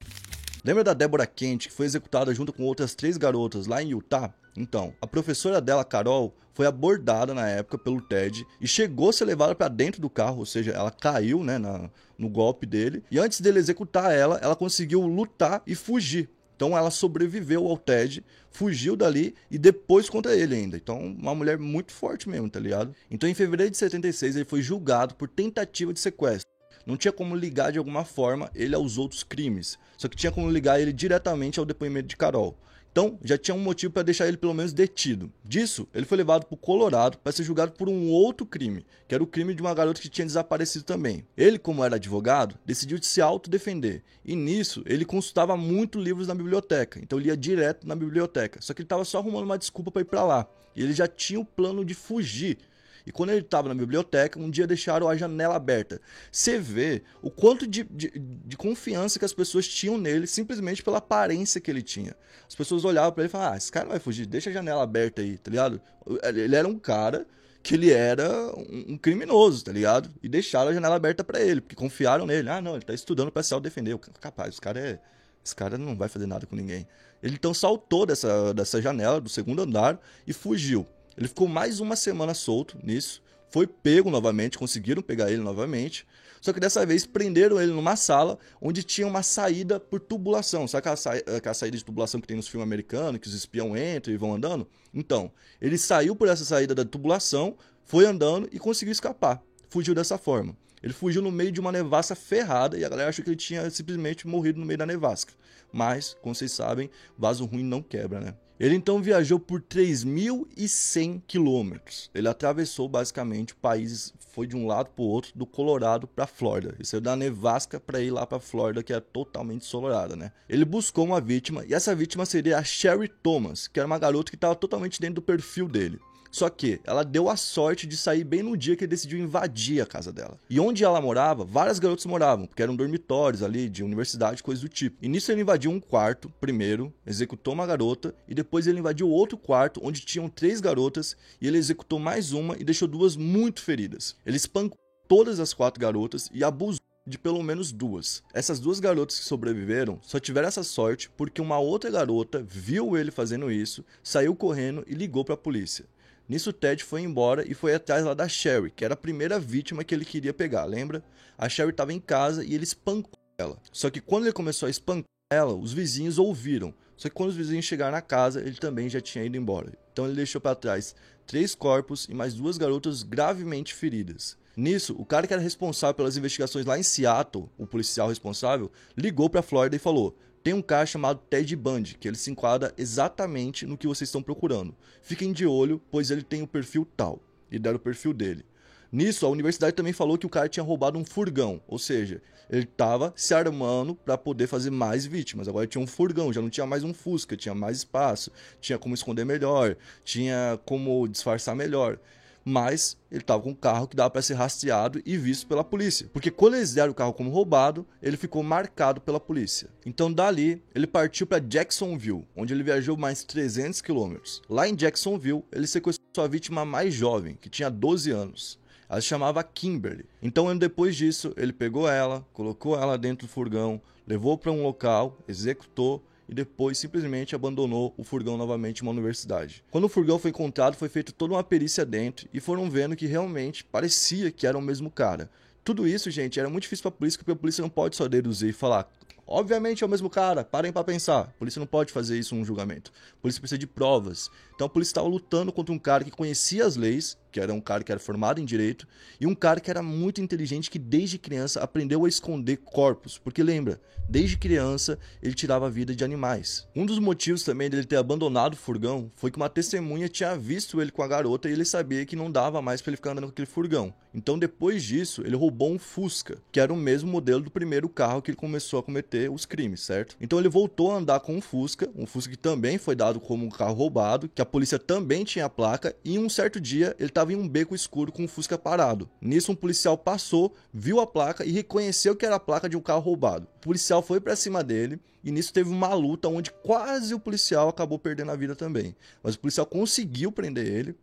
Lembra 0.63 0.83
da 0.83 0.93
Débora 0.93 1.27
Kent, 1.27 1.67
que 1.67 1.73
foi 1.73 1.85
executada 1.85 2.33
junto 2.33 2.53
com 2.53 2.63
outras 2.63 2.95
três 2.95 3.17
garotas 3.17 3.67
lá 3.67 3.83
em 3.83 3.89
Utah? 3.89 4.33
Então, 4.55 4.93
a 5.01 5.07
professora 5.07 5.59
dela, 5.59 5.83
Carol, 5.83 6.33
foi 6.53 6.65
abordada 6.65 7.33
na 7.33 7.49
época 7.49 7.77
pelo 7.77 7.99
Ted 7.99 8.45
e 8.61 8.67
chegou 8.67 9.09
a 9.09 9.13
ser 9.13 9.25
levada 9.25 9.55
para 9.55 9.67
dentro 9.67 9.99
do 9.99 10.09
carro, 10.09 10.39
ou 10.39 10.45
seja, 10.45 10.71
ela 10.71 10.91
caiu 10.91 11.43
né, 11.43 11.57
na, 11.57 11.89
no 12.17 12.29
golpe 12.29 12.65
dele. 12.65 13.03
E 13.11 13.19
antes 13.19 13.41
dele 13.41 13.59
executar 13.59 14.13
ela, 14.13 14.39
ela 14.41 14.55
conseguiu 14.55 15.01
lutar 15.01 15.61
e 15.65 15.75
fugir. 15.75 16.29
Então 16.55 16.77
ela 16.77 16.91
sobreviveu 16.91 17.67
ao 17.67 17.77
Ted, 17.77 18.23
fugiu 18.53 18.95
dali 18.95 19.35
e 19.51 19.57
depois 19.57 20.09
contra 20.09 20.35
ele 20.35 20.55
ainda. 20.55 20.77
Então, 20.77 20.99
uma 20.99 21.35
mulher 21.35 21.57
muito 21.57 21.91
forte 21.91 22.29
mesmo, 22.29 22.49
tá 22.49 22.59
ligado? 22.59 22.95
Então, 23.11 23.27
em 23.27 23.33
fevereiro 23.33 23.71
de 23.71 23.77
76, 23.77 24.35
ele 24.35 24.45
foi 24.45 24.61
julgado 24.61 25.15
por 25.15 25.27
tentativa 25.27 25.91
de 25.91 25.99
sequestro. 25.99 26.47
Não 26.85 26.97
tinha 26.97 27.11
como 27.11 27.35
ligar 27.35 27.71
de 27.71 27.77
alguma 27.77 28.05
forma 28.05 28.51
ele 28.53 28.75
aos 28.75 28.97
outros 28.97 29.23
crimes, 29.23 29.77
só 29.97 30.07
que 30.07 30.15
tinha 30.15 30.31
como 30.31 30.49
ligar 30.49 30.79
ele 30.79 30.93
diretamente 30.93 31.59
ao 31.59 31.65
depoimento 31.65 32.07
de 32.07 32.17
Carol. 32.17 32.57
Então, 32.93 33.17
já 33.23 33.39
tinha 33.39 33.55
um 33.55 33.59
motivo 33.59 33.91
para 33.91 34.03
deixar 34.03 34.27
ele 34.27 34.37
pelo 34.37 34.53
menos 34.53 34.71
detido. 34.71 35.33
Disso, 35.43 35.87
ele 35.95 36.05
foi 36.05 36.15
levado 36.15 36.45
para 36.45 36.53
o 36.53 36.57
Colorado 36.57 37.17
para 37.17 37.31
ser 37.31 37.41
julgado 37.41 37.71
por 37.71 37.89
um 37.89 38.07
outro 38.11 38.45
crime, 38.45 38.85
que 39.07 39.15
era 39.15 39.23
o 39.23 39.25
crime 39.25 39.55
de 39.55 39.63
uma 39.63 39.73
garota 39.73 39.99
que 39.99 40.07
tinha 40.07 40.27
desaparecido 40.27 40.85
também. 40.85 41.25
Ele, 41.35 41.57
como 41.57 41.83
era 41.83 41.95
advogado, 41.95 42.55
decidiu 42.63 43.01
se 43.01 43.19
autodefender. 43.19 44.03
E 44.23 44.35
nisso, 44.35 44.83
ele 44.85 45.05
consultava 45.05 45.57
muito 45.57 45.99
livros 45.99 46.27
na 46.27 46.35
biblioteca. 46.35 46.99
Então, 47.01 47.17
ele 47.17 47.29
ia 47.29 47.35
direto 47.35 47.87
na 47.87 47.95
biblioteca. 47.95 48.61
Só 48.61 48.75
que 48.75 48.81
ele 48.81 48.85
estava 48.85 49.03
só 49.03 49.17
arrumando 49.17 49.45
uma 49.45 49.57
desculpa 49.57 49.89
para 49.89 50.03
ir 50.03 50.05
para 50.05 50.23
lá. 50.23 50.47
E 50.75 50.83
ele 50.83 50.93
já 50.93 51.07
tinha 51.07 51.39
o 51.39 51.45
plano 51.45 51.83
de 51.83 51.95
fugir 51.95 52.59
e 53.05 53.11
quando 53.11 53.31
ele 53.31 53.41
estava 53.41 53.67
na 53.67 53.75
biblioteca, 53.75 54.39
um 54.39 54.49
dia 54.49 54.65
deixaram 54.65 55.09
a 55.09 55.15
janela 55.15 55.55
aberta. 55.55 55.99
Você 56.31 56.57
vê 56.57 57.03
o 57.21 57.29
quanto 57.29 57.67
de, 57.67 57.83
de, 57.83 58.11
de, 58.17 58.57
confiança 58.57 59.19
que 59.19 59.25
as 59.25 59.33
pessoas 59.33 59.67
tinham 59.67 59.97
nele, 59.97 60.25
simplesmente 60.25 60.81
pela 60.81 60.99
aparência 60.99 61.59
que 61.59 61.69
ele 61.69 61.81
tinha. 61.81 62.15
As 62.47 62.55
pessoas 62.55 62.85
olhavam 62.85 63.11
para 63.11 63.23
ele 63.23 63.29
e 63.29 63.31
falavam: 63.31 63.53
Ah, 63.53 63.57
esse 63.57 63.71
cara 63.71 63.85
não 63.85 63.91
vai 63.91 63.99
fugir, 63.99 64.25
deixa 64.25 64.49
a 64.49 64.53
janela 64.53 64.83
aberta 64.83 65.21
aí, 65.21 65.37
tá 65.37 65.51
ligado? 65.51 65.81
Ele 66.23 66.55
era 66.55 66.67
um 66.67 66.79
cara 66.79 67.27
que 67.61 67.75
ele 67.75 67.91
era 67.91 68.29
um, 68.57 68.97
criminoso, 68.97 69.63
tá 69.63 69.71
ligado? 69.71 70.09
E 70.21 70.27
deixaram 70.27 70.69
a 70.69 70.73
janela 70.73 70.95
aberta 70.95 71.23
para 71.23 71.39
ele, 71.39 71.61
porque 71.61 71.75
confiaram 71.75 72.25
nele. 72.25 72.49
Ah, 72.49 72.61
não, 72.61 72.75
ele 72.75 72.83
tá 72.83 72.93
estudando 72.93 73.31
para 73.31 73.41
se 73.41 73.57
defender. 73.61 73.97
Capaz, 74.19 74.49
esse 74.49 74.61
cara 74.61 74.79
é. 74.79 74.99
Esse 75.43 75.55
cara 75.55 75.77
não 75.77 75.95
vai 75.95 76.07
fazer 76.07 76.25
nada 76.25 76.45
com 76.45 76.55
ninguém. 76.55 76.87
Ele 77.21 77.35
então 77.35 77.53
saltou 77.53 78.05
dessa, 78.05 78.53
dessa 78.53 78.81
janela 78.81 79.19
do 79.19 79.29
segundo 79.29 79.61
andar 79.61 79.99
e 80.25 80.31
fugiu. 80.31 80.87
Ele 81.17 81.27
ficou 81.27 81.47
mais 81.47 81.79
uma 81.79 81.95
semana 81.95 82.33
solto 82.33 82.77
nisso, 82.83 83.21
foi 83.49 83.67
pego 83.67 84.09
novamente, 84.09 84.57
conseguiram 84.57 85.01
pegar 85.01 85.31
ele 85.31 85.41
novamente, 85.41 86.07
só 86.41 86.51
que 86.51 86.59
dessa 86.59 86.85
vez 86.85 87.05
prenderam 87.05 87.61
ele 87.61 87.71
numa 87.71 87.95
sala 87.95 88.37
onde 88.61 88.83
tinha 88.83 89.07
uma 89.07 89.23
saída 89.23 89.79
por 89.79 90.01
tubulação. 90.01 90.67
Sabe 90.67 90.79
aquela, 90.79 90.95
sa 90.97 91.13
aquela 91.13 91.53
saída 91.53 91.77
de 91.77 91.85
tubulação 91.85 92.19
que 92.19 92.27
tem 92.27 92.35
nos 92.35 92.49
filmes 92.49 92.67
americanos, 92.67 93.21
que 93.21 93.27
os 93.27 93.33
espião 93.33 93.77
entram 93.77 94.13
e 94.13 94.17
vão 94.17 94.33
andando? 94.33 94.67
Então, 94.93 95.31
ele 95.61 95.77
saiu 95.77 96.17
por 96.17 96.27
essa 96.27 96.43
saída 96.43 96.75
da 96.75 96.83
tubulação, 96.83 97.55
foi 97.85 98.05
andando 98.05 98.49
e 98.51 98.59
conseguiu 98.59 98.91
escapar. 98.91 99.41
Fugiu 99.69 99.95
dessa 99.95 100.17
forma. 100.17 100.57
Ele 100.81 100.91
fugiu 100.91 101.21
no 101.21 101.31
meio 101.31 101.49
de 101.49 101.61
uma 101.61 101.71
nevasca 101.71 102.13
ferrada 102.13 102.77
e 102.77 102.83
a 102.83 102.89
galera 102.89 103.07
achou 103.07 103.23
que 103.23 103.29
ele 103.29 103.37
tinha 103.37 103.69
simplesmente 103.69 104.27
morrido 104.27 104.59
no 104.59 104.65
meio 104.65 104.77
da 104.77 104.85
nevasca. 104.85 105.31
Mas, 105.71 106.13
como 106.21 106.35
vocês 106.35 106.51
sabem, 106.51 106.89
vaso 107.17 107.45
ruim 107.45 107.63
não 107.63 107.81
quebra, 107.81 108.19
né? 108.19 108.35
Ele 108.63 108.75
então 108.75 109.01
viajou 109.01 109.37
por 109.37 109.61
3.100 109.61 111.21
quilômetros. 111.27 112.09
Ele 112.15 112.29
atravessou 112.29 112.87
basicamente 112.87 113.53
países, 113.53 114.13
foi 114.31 114.47
de 114.47 114.55
um 114.55 114.65
lado 114.65 114.89
para 114.89 115.03
o 115.03 115.05
outro, 115.05 115.33
do 115.35 115.45
Colorado 115.45 116.07
para 116.07 116.23
a 116.23 116.27
Flórida. 116.27 116.73
Ele 116.73 116.85
saiu 116.85 117.01
da 117.01 117.13
nevasca 117.13 117.77
para 117.77 117.99
ir 117.99 118.09
lá 118.09 118.25
para 118.25 118.37
a 118.37 118.39
Flórida, 118.39 118.81
que 118.81 118.93
é 118.93 119.01
totalmente 119.01 119.65
solarada, 119.65 120.15
né? 120.15 120.31
Ele 120.47 120.63
buscou 120.63 121.03
uma 121.03 121.19
vítima 121.19 121.65
e 121.67 121.73
essa 121.73 121.93
vítima 121.93 122.25
seria 122.25 122.57
a 122.57 122.63
Sherry 122.63 123.09
Thomas, 123.09 123.67
que 123.67 123.81
era 123.81 123.85
uma 123.85 123.99
garota 123.99 124.31
que 124.31 124.37
estava 124.37 124.55
totalmente 124.55 125.01
dentro 125.01 125.15
do 125.15 125.21
perfil 125.21 125.67
dele. 125.67 125.99
Só 126.33 126.49
que 126.49 126.81
ela 126.83 127.05
deu 127.05 127.29
a 127.29 127.37
sorte 127.37 127.85
de 127.85 127.95
sair 127.95 128.23
bem 128.23 128.41
no 128.41 128.57
dia 128.57 128.75
que 128.75 128.83
ele 128.85 128.89
decidiu 128.89 129.19
invadir 129.19 129.79
a 129.83 129.85
casa 129.85 130.11
dela. 130.11 130.39
E 130.49 130.59
onde 130.59 130.83
ela 130.83 130.99
morava, 130.99 131.45
várias 131.45 131.77
garotas 131.77 132.07
moravam, 132.07 132.47
porque 132.47 132.63
eram 132.63 132.75
dormitórios 132.75 133.43
ali 133.43 133.69
de 133.69 133.83
universidade, 133.83 134.41
coisas 134.41 134.63
do 134.63 134.67
tipo. 134.67 134.97
E 134.99 135.07
nisso 135.07 135.31
ele 135.31 135.41
invadiu 135.41 135.69
um 135.69 135.79
quarto, 135.79 136.33
primeiro, 136.41 136.91
executou 137.05 137.53
uma 137.53 137.67
garota, 137.67 138.15
e 138.27 138.33
depois 138.33 138.65
ele 138.65 138.79
invadiu 138.79 139.07
outro 139.07 139.37
quarto, 139.37 139.79
onde 139.83 140.01
tinham 140.01 140.27
três 140.27 140.59
garotas, 140.59 141.15
e 141.39 141.47
ele 141.47 141.59
executou 141.59 141.99
mais 141.99 142.33
uma 142.33 142.57
e 142.57 142.63
deixou 142.63 142.87
duas 142.87 143.15
muito 143.15 143.61
feridas. 143.61 144.15
Ele 144.25 144.37
espancou 144.37 144.79
todas 145.07 145.39
as 145.39 145.53
quatro 145.53 145.79
garotas 145.79 146.31
e 146.33 146.43
abusou 146.43 146.81
de 147.05 147.19
pelo 147.19 147.43
menos 147.43 147.71
duas. 147.71 148.23
Essas 148.33 148.59
duas 148.59 148.79
garotas 148.79 149.19
que 149.19 149.25
sobreviveram 149.25 149.99
só 150.01 150.19
tiveram 150.19 150.47
essa 150.47 150.63
sorte 150.63 151.11
porque 151.15 151.41
uma 151.41 151.59
outra 151.59 151.91
garota 151.91 152.41
viu 152.41 152.97
ele 152.97 153.11
fazendo 153.11 153.51
isso, 153.51 153.85
saiu 154.01 154.35
correndo 154.35 154.83
e 154.87 154.95
ligou 154.95 155.23
para 155.23 155.35
a 155.35 155.37
polícia. 155.37 155.85
Nisso, 156.27 156.53
Ted 156.53 156.83
foi 156.83 157.01
embora 157.01 157.49
e 157.49 157.53
foi 157.53 157.73
atrás 157.73 158.03
lá 158.03 158.13
da 158.13 158.27
Sherry, 158.27 158.71
que 158.71 158.85
era 158.85 158.93
a 158.93 158.97
primeira 158.97 159.39
vítima 159.39 159.83
que 159.83 159.93
ele 159.93 160.05
queria 160.05 160.33
pegar, 160.33 160.65
lembra? 160.65 161.03
A 161.37 161.49
Sherry 161.49 161.71
estava 161.71 161.93
em 161.93 161.99
casa 161.99 162.43
e 162.43 162.53
ele 162.53 162.63
espancou 162.63 163.19
ela. 163.37 163.57
Só 163.71 163.89
que 163.89 163.99
quando 163.99 164.23
ele 164.23 164.33
começou 164.33 164.67
a 164.67 164.69
espancar 164.69 165.05
ela, 165.31 165.53
os 165.53 165.73
vizinhos 165.73 166.17
ouviram. 166.17 166.73
Só 166.95 167.09
que 167.09 167.15
quando 167.15 167.29
os 167.29 167.35
vizinhos 167.35 167.65
chegaram 167.65 167.91
na 167.91 168.01
casa, 168.01 168.39
ele 168.39 168.55
também 168.55 168.89
já 168.89 169.01
tinha 169.01 169.25
ido 169.25 169.35
embora. 169.35 169.73
Então 169.91 170.05
ele 170.05 170.15
deixou 170.15 170.39
para 170.39 170.55
trás 170.55 170.95
três 171.25 171.55
corpos 171.55 172.07
e 172.09 172.13
mais 172.13 172.33
duas 172.33 172.57
garotas 172.57 173.03
gravemente 173.03 173.73
feridas. 173.73 174.37
Nisso, 174.55 174.95
o 174.99 175.05
cara 175.05 175.25
que 175.25 175.33
era 175.33 175.41
responsável 175.41 175.95
pelas 175.95 176.15
investigações 176.15 176.65
lá 176.65 176.77
em 176.77 176.83
Seattle, 176.83 177.49
o 177.57 177.65
policial 177.65 178.09
responsável, 178.09 178.71
ligou 178.95 179.29
para 179.29 179.39
a 179.39 179.43
Flórida 179.43 179.75
e 179.75 179.79
falou: 179.79 180.15
tem 180.43 180.53
um 180.53 180.61
cara 180.61 180.85
chamado 180.85 181.21
Ted 181.29 181.55
Bundy, 181.55 181.97
que 181.97 182.07
ele 182.07 182.17
se 182.17 182.29
enquadra 182.29 182.73
exatamente 182.77 183.65
no 183.65 183.77
que 183.77 183.87
vocês 183.87 184.09
estão 184.09 184.21
procurando. 184.21 184.75
Fiquem 185.01 185.31
de 185.31 185.45
olho, 185.45 185.81
pois 185.89 186.11
ele 186.11 186.21
tem 186.21 186.41
o 186.41 186.47
perfil 186.47 186.87
tal. 186.97 187.21
E 187.49 187.57
deram 187.57 187.77
o 187.77 187.79
perfil 187.79 188.13
dele. 188.13 188.45
Nisso, 188.91 189.25
a 189.25 189.29
universidade 189.29 189.75
também 189.75 189.93
falou 189.93 190.17
que 190.17 190.25
o 190.25 190.29
cara 190.29 190.49
tinha 190.49 190.63
roubado 190.63 190.99
um 190.99 191.05
furgão, 191.05 191.61
ou 191.67 191.79
seja, 191.79 192.21
ele 192.49 192.63
estava 192.63 193.11
se 193.15 193.33
armando 193.33 193.95
para 193.95 194.17
poder 194.17 194.45
fazer 194.45 194.69
mais 194.69 195.05
vítimas. 195.05 195.47
Agora 195.47 195.65
tinha 195.65 195.81
um 195.81 195.87
furgão, 195.87 196.31
já 196.31 196.41
não 196.41 196.49
tinha 196.49 196.65
mais 196.67 196.83
um 196.83 196.93
Fusca, 196.93 197.35
tinha 197.35 197.55
mais 197.55 197.77
espaço, 197.77 198.31
tinha 198.61 198.77
como 198.77 198.93
esconder 198.93 199.25
melhor, 199.25 199.75
tinha 200.03 200.59
como 200.65 201.07
disfarçar 201.07 201.55
melhor 201.55 201.97
mas 202.43 202.97
ele 203.11 203.21
estava 203.21 203.41
com 203.41 203.51
um 203.51 203.55
carro 203.55 203.87
que 203.87 203.95
dava 203.95 204.09
para 204.09 204.21
ser 204.21 204.33
rastreado 204.33 205.01
e 205.05 205.17
visto 205.17 205.47
pela 205.47 205.63
polícia. 205.63 206.09
Porque 206.11 206.31
quando 206.31 206.55
eles 206.55 206.73
deram 206.73 206.91
o 206.91 206.95
carro 206.95 207.13
como 207.13 207.29
roubado, 207.29 207.85
ele 208.01 208.17
ficou 208.17 208.43
marcado 208.43 208.99
pela 209.01 209.19
polícia. 209.19 209.69
Então 209.85 210.11
dali, 210.11 210.61
ele 210.73 210.87
partiu 210.87 211.25
para 211.25 211.39
Jacksonville, 211.39 212.25
onde 212.35 212.53
ele 212.53 212.63
viajou 212.63 212.97
mais 212.97 213.23
300 213.23 213.81
quilômetros. 213.81 214.41
Lá 214.49 214.67
em 214.67 214.75
Jacksonville, 214.75 215.43
ele 215.51 215.67
sequestrou 215.67 216.07
sua 216.13 216.27
vítima 216.27 216.65
mais 216.65 216.93
jovem, 216.93 217.37
que 217.39 217.49
tinha 217.49 217.69
12 217.69 218.11
anos. 218.11 218.59
Ela 218.89 219.01
se 219.01 219.07
chamava 219.07 219.43
Kimberly. 219.43 220.05
Então, 220.21 220.55
depois 220.55 220.95
disso, 220.95 221.33
ele 221.35 221.51
pegou 221.51 221.89
ela, 221.89 222.25
colocou 222.31 222.79
ela 222.79 222.97
dentro 222.97 223.25
do 223.25 223.31
furgão, 223.31 223.81
levou 224.05 224.37
para 224.37 224.51
um 224.51 224.61
local, 224.61 225.17
executou 225.27 226.03
e 226.27 226.33
depois 226.33 226.77
simplesmente 226.77 227.35
abandonou 227.35 227.93
o 227.97 228.03
furgão 228.03 228.37
novamente 228.37 228.79
em 228.79 228.81
uma 228.83 228.91
universidade. 228.91 229.63
Quando 229.71 229.85
o 229.85 229.89
furgão 229.89 230.19
foi 230.19 230.31
encontrado, 230.31 230.75
foi 230.75 230.89
feita 230.89 231.11
toda 231.11 231.33
uma 231.33 231.43
perícia 231.43 231.85
dentro 231.85 232.27
e 232.33 232.39
foram 232.39 232.69
vendo 232.69 232.95
que 232.95 233.05
realmente 233.05 233.63
parecia 233.63 234.31
que 234.31 234.47
era 234.47 234.57
o 234.57 234.61
mesmo 234.61 234.89
cara. 234.89 235.29
Tudo 235.63 235.87
isso, 235.87 236.11
gente, 236.11 236.39
era 236.39 236.49
muito 236.49 236.63
difícil 236.63 236.83
para 236.83 236.89
a 236.89 236.97
polícia, 236.99 237.17
porque 237.17 237.31
a 237.31 237.35
polícia 237.35 237.61
não 237.61 237.69
pode 237.69 237.95
só 237.95 238.07
deduzir 238.07 238.49
e 238.49 238.53
falar, 238.53 238.89
Obviamente 239.25 239.83
é 239.83 239.87
o 239.87 239.89
mesmo 239.89 240.09
cara, 240.09 240.43
parem 240.43 240.71
para 240.71 240.83
pensar. 240.83 241.21
A 241.21 241.39
polícia 241.39 241.59
não 241.59 241.65
pode 241.65 241.93
fazer 241.93 242.19
isso 242.19 242.35
num 242.35 242.43
julgamento. 242.43 242.91
A 243.17 243.21
polícia 243.21 243.39
precisa 243.39 243.57
de 243.57 243.65
provas. 243.65 244.29
Então 244.53 244.67
a 244.67 244.69
polícia 244.69 244.91
estava 244.91 245.07
lutando 245.07 245.51
contra 245.51 245.73
um 245.73 245.79
cara 245.79 246.03
que 246.03 246.11
conhecia 246.11 246.65
as 246.65 246.75
leis, 246.75 247.17
que 247.33 247.39
era 247.39 247.51
um 247.51 247.59
cara 247.59 247.83
que 247.83 247.91
era 247.91 247.99
formado 247.99 248.39
em 248.39 248.45
direito, 248.45 248.87
e 249.19 249.25
um 249.25 249.33
cara 249.33 249.59
que 249.59 249.71
era 249.71 249.81
muito 249.81 250.21
inteligente, 250.21 250.69
que 250.69 250.77
desde 250.77 251.17
criança 251.17 251.61
aprendeu 251.61 252.05
a 252.05 252.07
esconder 252.07 252.57
corpos. 252.57 253.17
Porque 253.17 253.41
lembra, 253.41 253.81
desde 254.07 254.37
criança 254.37 254.99
ele 255.21 255.33
tirava 255.33 255.65
a 255.65 255.69
vida 255.69 255.95
de 255.95 256.03
animais. 256.03 256.67
Um 256.75 256.85
dos 256.85 256.99
motivos 256.99 257.43
também 257.43 257.71
dele 257.71 257.85
ter 257.85 257.95
abandonado 257.95 258.53
o 258.53 258.57
furgão 258.57 259.11
foi 259.15 259.31
que 259.31 259.37
uma 259.37 259.49
testemunha 259.49 260.07
tinha 260.07 260.37
visto 260.37 260.79
ele 260.79 260.91
com 260.91 261.01
a 261.01 261.07
garota 261.07 261.49
e 261.49 261.53
ele 261.53 261.65
sabia 261.65 262.05
que 262.05 262.15
não 262.15 262.31
dava 262.31 262.61
mais 262.61 262.81
para 262.81 262.91
ele 262.91 262.97
ficar 262.97 263.11
andando 263.11 263.25
com 263.25 263.31
aquele 263.31 263.47
furgão. 263.47 263.93
Então 264.13 264.37
depois 264.37 264.83
disso, 264.83 265.21
ele 265.25 265.35
roubou 265.35 265.71
um 265.71 265.79
Fusca, 265.79 266.37
que 266.51 266.59
era 266.59 266.71
o 266.71 266.77
mesmo 266.77 267.11
modelo 267.11 267.41
do 267.41 267.51
primeiro 267.51 267.89
carro 267.89 268.21
que 268.21 268.31
ele 268.31 268.37
começou 268.37 268.79
a 268.79 268.83
cometer 268.83 269.29
os 269.31 269.45
crimes, 269.45 269.81
certo? 269.81 270.15
Então 270.21 270.39
ele 270.39 270.49
voltou 270.49 270.91
a 270.91 270.97
andar 270.97 271.19
com 271.19 271.35
um 271.35 271.41
Fusca, 271.41 271.89
um 271.95 272.05
Fusca 272.05 272.31
que 272.31 272.37
também 272.37 272.77
foi 272.77 272.95
dado 272.95 273.19
como 273.19 273.45
um 273.45 273.49
carro 273.49 273.73
roubado, 273.73 274.29
que 274.33 274.41
a 274.41 274.45
polícia 274.45 274.77
também 274.77 275.23
tinha 275.23 275.45
a 275.45 275.49
placa, 275.49 275.95
e 276.03 276.19
um 276.19 276.29
certo 276.29 276.59
dia 276.59 276.95
ele 276.99 277.09
estava 277.09 277.33
em 277.33 277.35
um 277.35 277.47
beco 277.47 277.75
escuro 277.75 278.11
com 278.11 278.25
o 278.25 278.27
Fusca 278.27 278.57
parado. 278.57 279.09
Nisso, 279.21 279.51
um 279.51 279.55
policial 279.55 279.97
passou, 279.97 280.53
viu 280.73 280.99
a 280.99 281.07
placa 281.07 281.45
e 281.45 281.51
reconheceu 281.51 282.15
que 282.15 282.25
era 282.25 282.35
a 282.35 282.39
placa 282.39 282.69
de 282.69 282.77
um 282.77 282.81
carro 282.81 283.01
roubado. 283.01 283.47
O 283.57 283.59
policial 283.59 284.01
foi 284.01 284.19
para 284.19 284.35
cima 284.35 284.63
dele 284.63 284.99
e 285.23 285.31
nisso 285.31 285.53
teve 285.53 285.69
uma 285.69 285.93
luta 285.93 286.27
onde 286.27 286.51
quase 286.51 287.13
o 287.13 287.19
policial 287.19 287.69
acabou 287.69 287.97
perdendo 287.97 288.31
a 288.31 288.35
vida 288.35 288.55
também. 288.55 288.95
Mas 289.23 289.35
o 289.35 289.39
policial 289.39 289.65
conseguiu 289.65 290.31
prender 290.31 290.67
ele, 290.67 290.95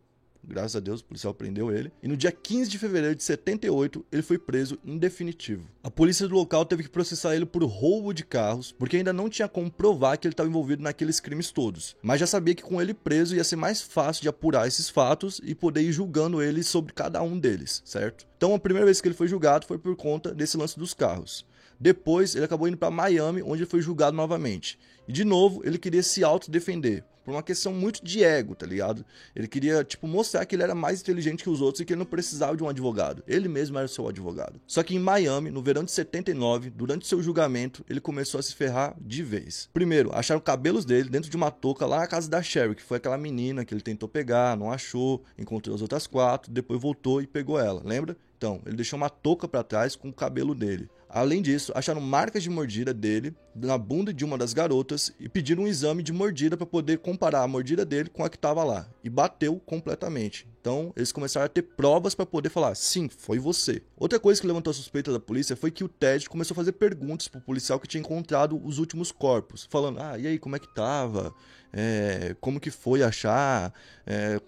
Graças 0.43 0.75
a 0.75 0.79
Deus, 0.79 1.01
o 1.01 1.05
policial 1.05 1.33
prendeu 1.33 1.71
ele. 1.71 1.91
E 2.01 2.07
no 2.07 2.17
dia 2.17 2.31
15 2.31 2.69
de 2.69 2.77
fevereiro 2.77 3.15
de 3.15 3.23
78, 3.23 4.05
ele 4.11 4.21
foi 4.21 4.37
preso 4.37 4.77
em 4.83 4.97
definitivo. 4.97 5.67
A 5.83 5.91
polícia 5.91 6.27
do 6.27 6.35
local 6.35 6.65
teve 6.65 6.83
que 6.83 6.89
processar 6.89 7.35
ele 7.35 7.45
por 7.45 7.63
roubo 7.63 8.13
de 8.13 8.23
carros, 8.23 8.71
porque 8.71 8.97
ainda 8.97 9.13
não 9.13 9.29
tinha 9.29 9.47
como 9.47 9.71
provar 9.71 10.17
que 10.17 10.27
ele 10.27 10.33
estava 10.33 10.49
envolvido 10.49 10.83
naqueles 10.83 11.19
crimes 11.19 11.51
todos. 11.51 11.95
Mas 12.01 12.19
já 12.19 12.27
sabia 12.27 12.55
que 12.55 12.63
com 12.63 12.81
ele 12.81 12.93
preso 12.93 13.35
ia 13.35 13.43
ser 13.43 13.55
mais 13.55 13.81
fácil 13.81 14.21
de 14.21 14.29
apurar 14.29 14.67
esses 14.67 14.89
fatos 14.89 15.39
e 15.43 15.53
poder 15.53 15.81
ir 15.81 15.91
julgando 15.91 16.41
ele 16.41 16.63
sobre 16.63 16.93
cada 16.93 17.21
um 17.21 17.39
deles, 17.39 17.81
certo? 17.85 18.27
Então 18.37 18.55
a 18.55 18.59
primeira 18.59 18.85
vez 18.85 18.99
que 18.99 19.07
ele 19.07 19.15
foi 19.15 19.27
julgado 19.27 19.65
foi 19.65 19.77
por 19.77 19.95
conta 19.95 20.33
desse 20.33 20.57
lance 20.57 20.77
dos 20.77 20.93
carros. 20.93 21.45
Depois 21.81 22.35
ele 22.35 22.45
acabou 22.45 22.67
indo 22.67 22.77
para 22.77 22.91
Miami, 22.91 23.41
onde 23.41 23.63
ele 23.63 23.69
foi 23.69 23.81
julgado 23.81 24.15
novamente. 24.15 24.77
E 25.07 25.11
de 25.11 25.25
novo 25.25 25.61
ele 25.65 25.79
queria 25.79 26.03
se 26.03 26.23
autodefender 26.23 27.03
por 27.23 27.31
uma 27.31 27.43
questão 27.43 27.73
muito 27.73 28.03
de 28.03 28.23
ego, 28.23 28.55
tá 28.55 28.65
ligado? 28.65 29.05
Ele 29.35 29.47
queria, 29.47 29.83
tipo, 29.83 30.07
mostrar 30.07 30.45
que 30.45 30.55
ele 30.55 30.63
era 30.63 30.75
mais 30.75 31.01
inteligente 31.01 31.43
que 31.43 31.49
os 31.49 31.61
outros 31.61 31.81
e 31.81 31.85
que 31.85 31.93
ele 31.93 31.99
não 31.99 32.05
precisava 32.05 32.55
de 32.55 32.63
um 32.63 32.69
advogado. 32.69 33.23
Ele 33.27 33.47
mesmo 33.47 33.77
era 33.77 33.85
o 33.85 33.89
seu 33.89 34.07
advogado. 34.07 34.59
Só 34.67 34.83
que 34.83 34.95
em 34.95 34.99
Miami, 34.99 35.49
no 35.49 35.61
verão 35.61 35.83
de 35.83 35.91
79, 35.91 36.69
durante 36.69 37.07
seu 37.07 37.21
julgamento, 37.21 37.83
ele 37.89 37.99
começou 37.99 38.39
a 38.39 38.43
se 38.43 38.53
ferrar 38.53 38.95
de 38.99 39.23
vez. 39.23 39.69
Primeiro, 39.73 40.11
acharam 40.13 40.41
cabelos 40.41 40.85
dele 40.85 41.09
dentro 41.09 41.29
de 41.29 41.37
uma 41.37 41.51
touca 41.51 41.85
lá 41.85 41.99
na 41.99 42.07
casa 42.07 42.29
da 42.29 42.41
Sherry, 42.41 42.75
que 42.75 42.83
foi 42.83 42.97
aquela 42.97 43.17
menina 43.17 43.65
que 43.65 43.73
ele 43.73 43.81
tentou 43.81 44.09
pegar, 44.09 44.57
não 44.57 44.71
achou, 44.71 45.23
encontrou 45.37 45.75
as 45.75 45.81
outras 45.81 46.07
quatro, 46.07 46.51
depois 46.51 46.81
voltou 46.81 47.21
e 47.21 47.27
pegou 47.27 47.59
ela, 47.59 47.81
lembra? 47.83 48.15
Então, 48.37 48.59
ele 48.65 48.75
deixou 48.75 48.97
uma 48.97 49.09
touca 49.09 49.47
para 49.47 49.63
trás 49.63 49.95
com 49.95 50.09
o 50.09 50.13
cabelo 50.13 50.55
dele. 50.55 50.89
Além 51.13 51.41
disso, 51.41 51.73
acharam 51.75 51.99
marcas 51.99 52.41
de 52.41 52.49
mordida 52.49 52.93
dele 52.93 53.35
na 53.55 53.77
bunda 53.77 54.13
de 54.13 54.23
uma 54.23 54.37
das 54.37 54.53
garotas 54.53 55.11
e 55.19 55.27
pediram 55.27 55.63
um 55.63 55.67
exame 55.67 56.03
de 56.03 56.13
mordida 56.13 56.55
para 56.55 56.65
poder 56.65 56.99
comparar 56.99 57.43
a 57.43 57.47
mordida 57.47 57.85
dele 57.85 58.09
com 58.09 58.23
a 58.23 58.29
que 58.29 58.35
estava 58.35 58.63
lá. 58.63 58.87
E 59.03 59.09
bateu 59.09 59.59
completamente. 59.65 60.47
Então, 60.59 60.93
eles 60.95 61.11
começaram 61.11 61.45
a 61.45 61.49
ter 61.49 61.63
provas 61.63 62.13
para 62.13 62.25
poder 62.25 62.49
falar: 62.49 62.75
sim, 62.75 63.09
foi 63.09 63.39
você. 63.39 63.81
Outra 63.97 64.19
coisa 64.19 64.39
que 64.39 64.47
levantou 64.47 64.71
a 64.71 64.73
suspeita 64.73 65.11
da 65.11 65.19
polícia 65.19 65.55
foi 65.55 65.71
que 65.71 65.83
o 65.83 65.89
Ted 65.89 66.29
começou 66.29 66.53
a 66.53 66.55
fazer 66.55 66.73
perguntas 66.73 67.27
pro 67.27 67.41
policial 67.41 67.79
que 67.79 67.87
tinha 67.87 68.01
encontrado 68.01 68.61
os 68.63 68.77
últimos 68.77 69.11
corpos, 69.11 69.67
falando: 69.69 69.99
ah, 69.99 70.17
e 70.19 70.27
aí, 70.27 70.37
como 70.37 70.55
é 70.55 70.59
que 70.59 70.73
tava? 70.73 71.33
É, 71.73 72.35
como 72.39 72.59
que 72.59 72.69
foi 72.69 73.01
achar? 73.01 73.73
É, 74.05 74.39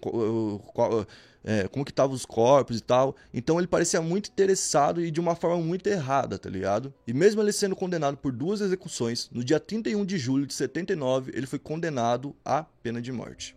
qual, 0.72 1.04
é, 1.44 1.68
como 1.68 1.84
que 1.84 1.90
estavam 1.90 2.16
os 2.16 2.24
corpos 2.24 2.78
e 2.78 2.80
tal. 2.80 3.14
Então 3.32 3.58
ele 3.58 3.66
parecia 3.66 4.00
muito 4.00 4.30
interessado 4.30 5.04
e 5.04 5.10
de 5.10 5.20
uma 5.20 5.36
forma 5.36 5.58
muito 5.58 5.86
errada, 5.86 6.38
tá 6.38 6.48
ligado? 6.48 6.92
E 7.06 7.12
mesmo 7.12 7.42
ele 7.42 7.52
sendo 7.52 7.76
condenado 7.76 8.16
por 8.16 8.32
duas 8.32 8.60
execuções, 8.60 8.93
no 9.32 9.42
dia 9.42 9.58
31 9.58 10.04
de 10.04 10.18
julho 10.18 10.46
de 10.46 10.54
79, 10.54 11.32
ele 11.34 11.46
foi 11.46 11.58
condenado 11.58 12.34
à 12.44 12.62
pena 12.62 13.02
de 13.02 13.10
morte 13.10 13.56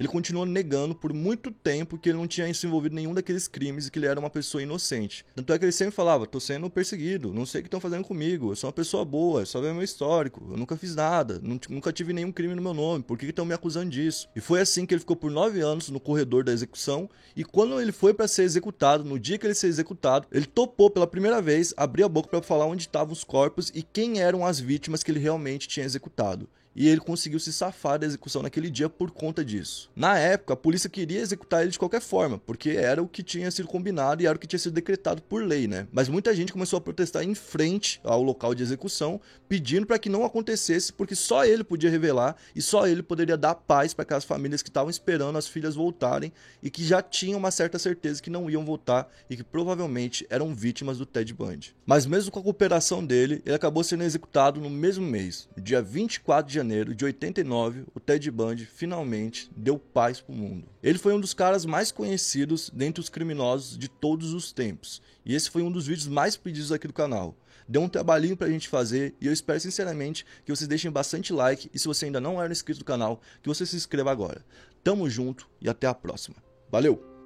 ele 0.00 0.08
continuou 0.08 0.46
negando 0.46 0.94
por 0.94 1.12
muito 1.12 1.50
tempo 1.50 1.98
que 1.98 2.08
ele 2.08 2.16
não 2.16 2.26
tinha 2.26 2.52
se 2.54 2.66
envolvido 2.66 2.94
em 2.94 2.96
nenhum 2.96 3.12
daqueles 3.12 3.46
crimes 3.46 3.86
e 3.86 3.90
que 3.90 3.98
ele 3.98 4.06
era 4.06 4.18
uma 4.18 4.30
pessoa 4.30 4.62
inocente. 4.62 5.26
Tanto 5.36 5.52
é 5.52 5.58
que 5.58 5.66
ele 5.66 5.72
sempre 5.72 5.94
falava: 5.94 6.26
tô 6.26 6.40
sendo 6.40 6.70
perseguido, 6.70 7.34
não 7.34 7.44
sei 7.44 7.60
o 7.60 7.64
que 7.64 7.66
estão 7.66 7.80
fazendo 7.80 8.04
comigo, 8.04 8.50
eu 8.50 8.56
sou 8.56 8.68
uma 8.68 8.72
pessoa 8.72 9.04
boa, 9.04 9.42
é 9.42 9.44
só 9.44 9.60
ver 9.60 9.74
meu 9.74 9.82
histórico, 9.82 10.42
eu 10.50 10.56
nunca 10.56 10.74
fiz 10.74 10.96
nada, 10.96 11.38
nunca 11.68 11.92
tive 11.92 12.14
nenhum 12.14 12.32
crime 12.32 12.54
no 12.54 12.62
meu 12.62 12.72
nome, 12.72 13.04
por 13.04 13.18
que 13.18 13.26
estão 13.26 13.44
me 13.44 13.52
acusando 13.52 13.90
disso? 13.90 14.26
E 14.34 14.40
foi 14.40 14.62
assim 14.62 14.86
que 14.86 14.94
ele 14.94 15.00
ficou 15.00 15.16
por 15.16 15.30
nove 15.30 15.60
anos 15.60 15.90
no 15.90 16.00
corredor 16.00 16.44
da 16.44 16.52
execução 16.52 17.10
e 17.36 17.44
quando 17.44 17.78
ele 17.78 17.92
foi 17.92 18.14
para 18.14 18.26
ser 18.26 18.44
executado, 18.44 19.04
no 19.04 19.18
dia 19.18 19.36
que 19.36 19.46
ele 19.46 19.54
ser 19.54 19.66
executado, 19.66 20.26
ele 20.32 20.46
topou 20.46 20.88
pela 20.88 21.06
primeira 21.06 21.42
vez 21.42 21.74
abrir 21.76 22.04
a 22.04 22.08
boca 22.08 22.28
para 22.30 22.40
falar 22.40 22.64
onde 22.64 22.84
estavam 22.84 23.12
os 23.12 23.22
corpos 23.22 23.70
e 23.74 23.82
quem 23.82 24.20
eram 24.20 24.46
as 24.46 24.58
vítimas 24.58 25.02
que 25.02 25.10
ele 25.10 25.20
realmente 25.20 25.68
tinha 25.68 25.84
executado. 25.84 26.48
E 26.74 26.88
ele 26.88 27.00
conseguiu 27.00 27.38
se 27.40 27.52
safar 27.52 27.98
da 27.98 28.06
execução 28.06 28.42
naquele 28.42 28.70
dia 28.70 28.88
por 28.88 29.10
conta 29.10 29.44
disso. 29.44 29.90
Na 29.94 30.18
época, 30.18 30.54
a 30.54 30.56
polícia 30.56 30.88
queria 30.88 31.20
executar 31.20 31.62
ele 31.62 31.70
de 31.70 31.78
qualquer 31.78 32.00
forma, 32.00 32.38
porque 32.38 32.70
era 32.70 33.02
o 33.02 33.08
que 33.08 33.22
tinha 33.22 33.50
sido 33.50 33.68
combinado 33.68 34.22
e 34.22 34.26
era 34.26 34.36
o 34.36 34.38
que 34.38 34.46
tinha 34.46 34.58
sido 34.58 34.74
decretado 34.74 35.22
por 35.22 35.42
lei, 35.42 35.66
né? 35.66 35.86
Mas 35.92 36.08
muita 36.08 36.34
gente 36.34 36.52
começou 36.52 36.76
a 36.76 36.80
protestar 36.80 37.22
em 37.22 37.34
frente 37.34 38.00
ao 38.04 38.22
local 38.22 38.54
de 38.54 38.62
execução, 38.62 39.20
pedindo 39.48 39.86
para 39.86 39.98
que 39.98 40.08
não 40.08 40.24
acontecesse, 40.24 40.92
porque 40.92 41.14
só 41.14 41.44
ele 41.44 41.64
podia 41.64 41.90
revelar 41.90 42.36
e 42.54 42.62
só 42.62 42.86
ele 42.86 43.02
poderia 43.02 43.36
dar 43.36 43.54
paz 43.54 43.92
para 43.92 44.02
aquelas 44.04 44.24
famílias 44.24 44.62
que 44.62 44.68
estavam 44.68 44.90
esperando 44.90 45.36
as 45.36 45.48
filhas 45.48 45.74
voltarem 45.74 46.32
e 46.62 46.70
que 46.70 46.84
já 46.84 47.02
tinham 47.02 47.38
uma 47.38 47.50
certa 47.50 47.78
certeza 47.78 48.22
que 48.22 48.30
não 48.30 48.48
iam 48.48 48.64
voltar 48.64 49.08
e 49.28 49.36
que 49.36 49.42
provavelmente 49.42 50.26
eram 50.30 50.54
vítimas 50.54 50.98
do 50.98 51.06
Ted 51.06 51.32
Bundy. 51.34 51.74
Mas 51.84 52.06
mesmo 52.06 52.30
com 52.30 52.38
a 52.38 52.42
cooperação 52.42 53.04
dele, 53.04 53.42
ele 53.44 53.54
acabou 53.54 53.82
sendo 53.82 54.04
executado 54.04 54.60
no 54.60 54.70
mesmo 54.70 55.04
mês, 55.04 55.48
dia 55.56 55.82
24 55.82 56.50
de 56.50 56.59
janeiro 56.60 56.94
de 56.94 57.04
89, 57.04 57.84
o 57.94 58.00
Ted 58.00 58.30
Bundy 58.30 58.66
finalmente 58.66 59.50
deu 59.56 59.78
paz 59.78 60.20
para 60.20 60.34
o 60.34 60.36
mundo. 60.36 60.68
Ele 60.82 60.98
foi 60.98 61.14
um 61.14 61.20
dos 61.20 61.34
caras 61.34 61.64
mais 61.64 61.90
conhecidos 61.90 62.70
dentre 62.72 63.00
os 63.00 63.08
criminosos 63.08 63.78
de 63.78 63.88
todos 63.88 64.32
os 64.34 64.52
tempos, 64.52 65.02
e 65.24 65.34
esse 65.34 65.50
foi 65.50 65.62
um 65.62 65.72
dos 65.72 65.86
vídeos 65.86 66.06
mais 66.06 66.36
pedidos 66.36 66.70
aqui 66.70 66.86
do 66.86 66.92
canal. 66.92 67.34
Deu 67.66 67.82
um 67.82 67.88
trabalhinho 67.88 68.36
pra 68.36 68.48
gente 68.48 68.68
fazer 68.68 69.14
e 69.20 69.26
eu 69.26 69.32
espero 69.32 69.60
sinceramente 69.60 70.26
que 70.44 70.54
vocês 70.54 70.66
deixem 70.66 70.90
bastante 70.90 71.32
like 71.32 71.70
e 71.72 71.78
se 71.78 71.86
você 71.86 72.06
ainda 72.06 72.20
não 72.20 72.42
era 72.42 72.52
inscrito 72.52 72.80
no 72.80 72.84
canal, 72.84 73.20
que 73.40 73.48
você 73.48 73.64
se 73.64 73.76
inscreva 73.76 74.10
agora. 74.10 74.44
Tamo 74.82 75.08
junto 75.08 75.48
e 75.60 75.68
até 75.68 75.86
a 75.86 75.94
próxima. 75.94 76.36
Valeu! 76.68 77.19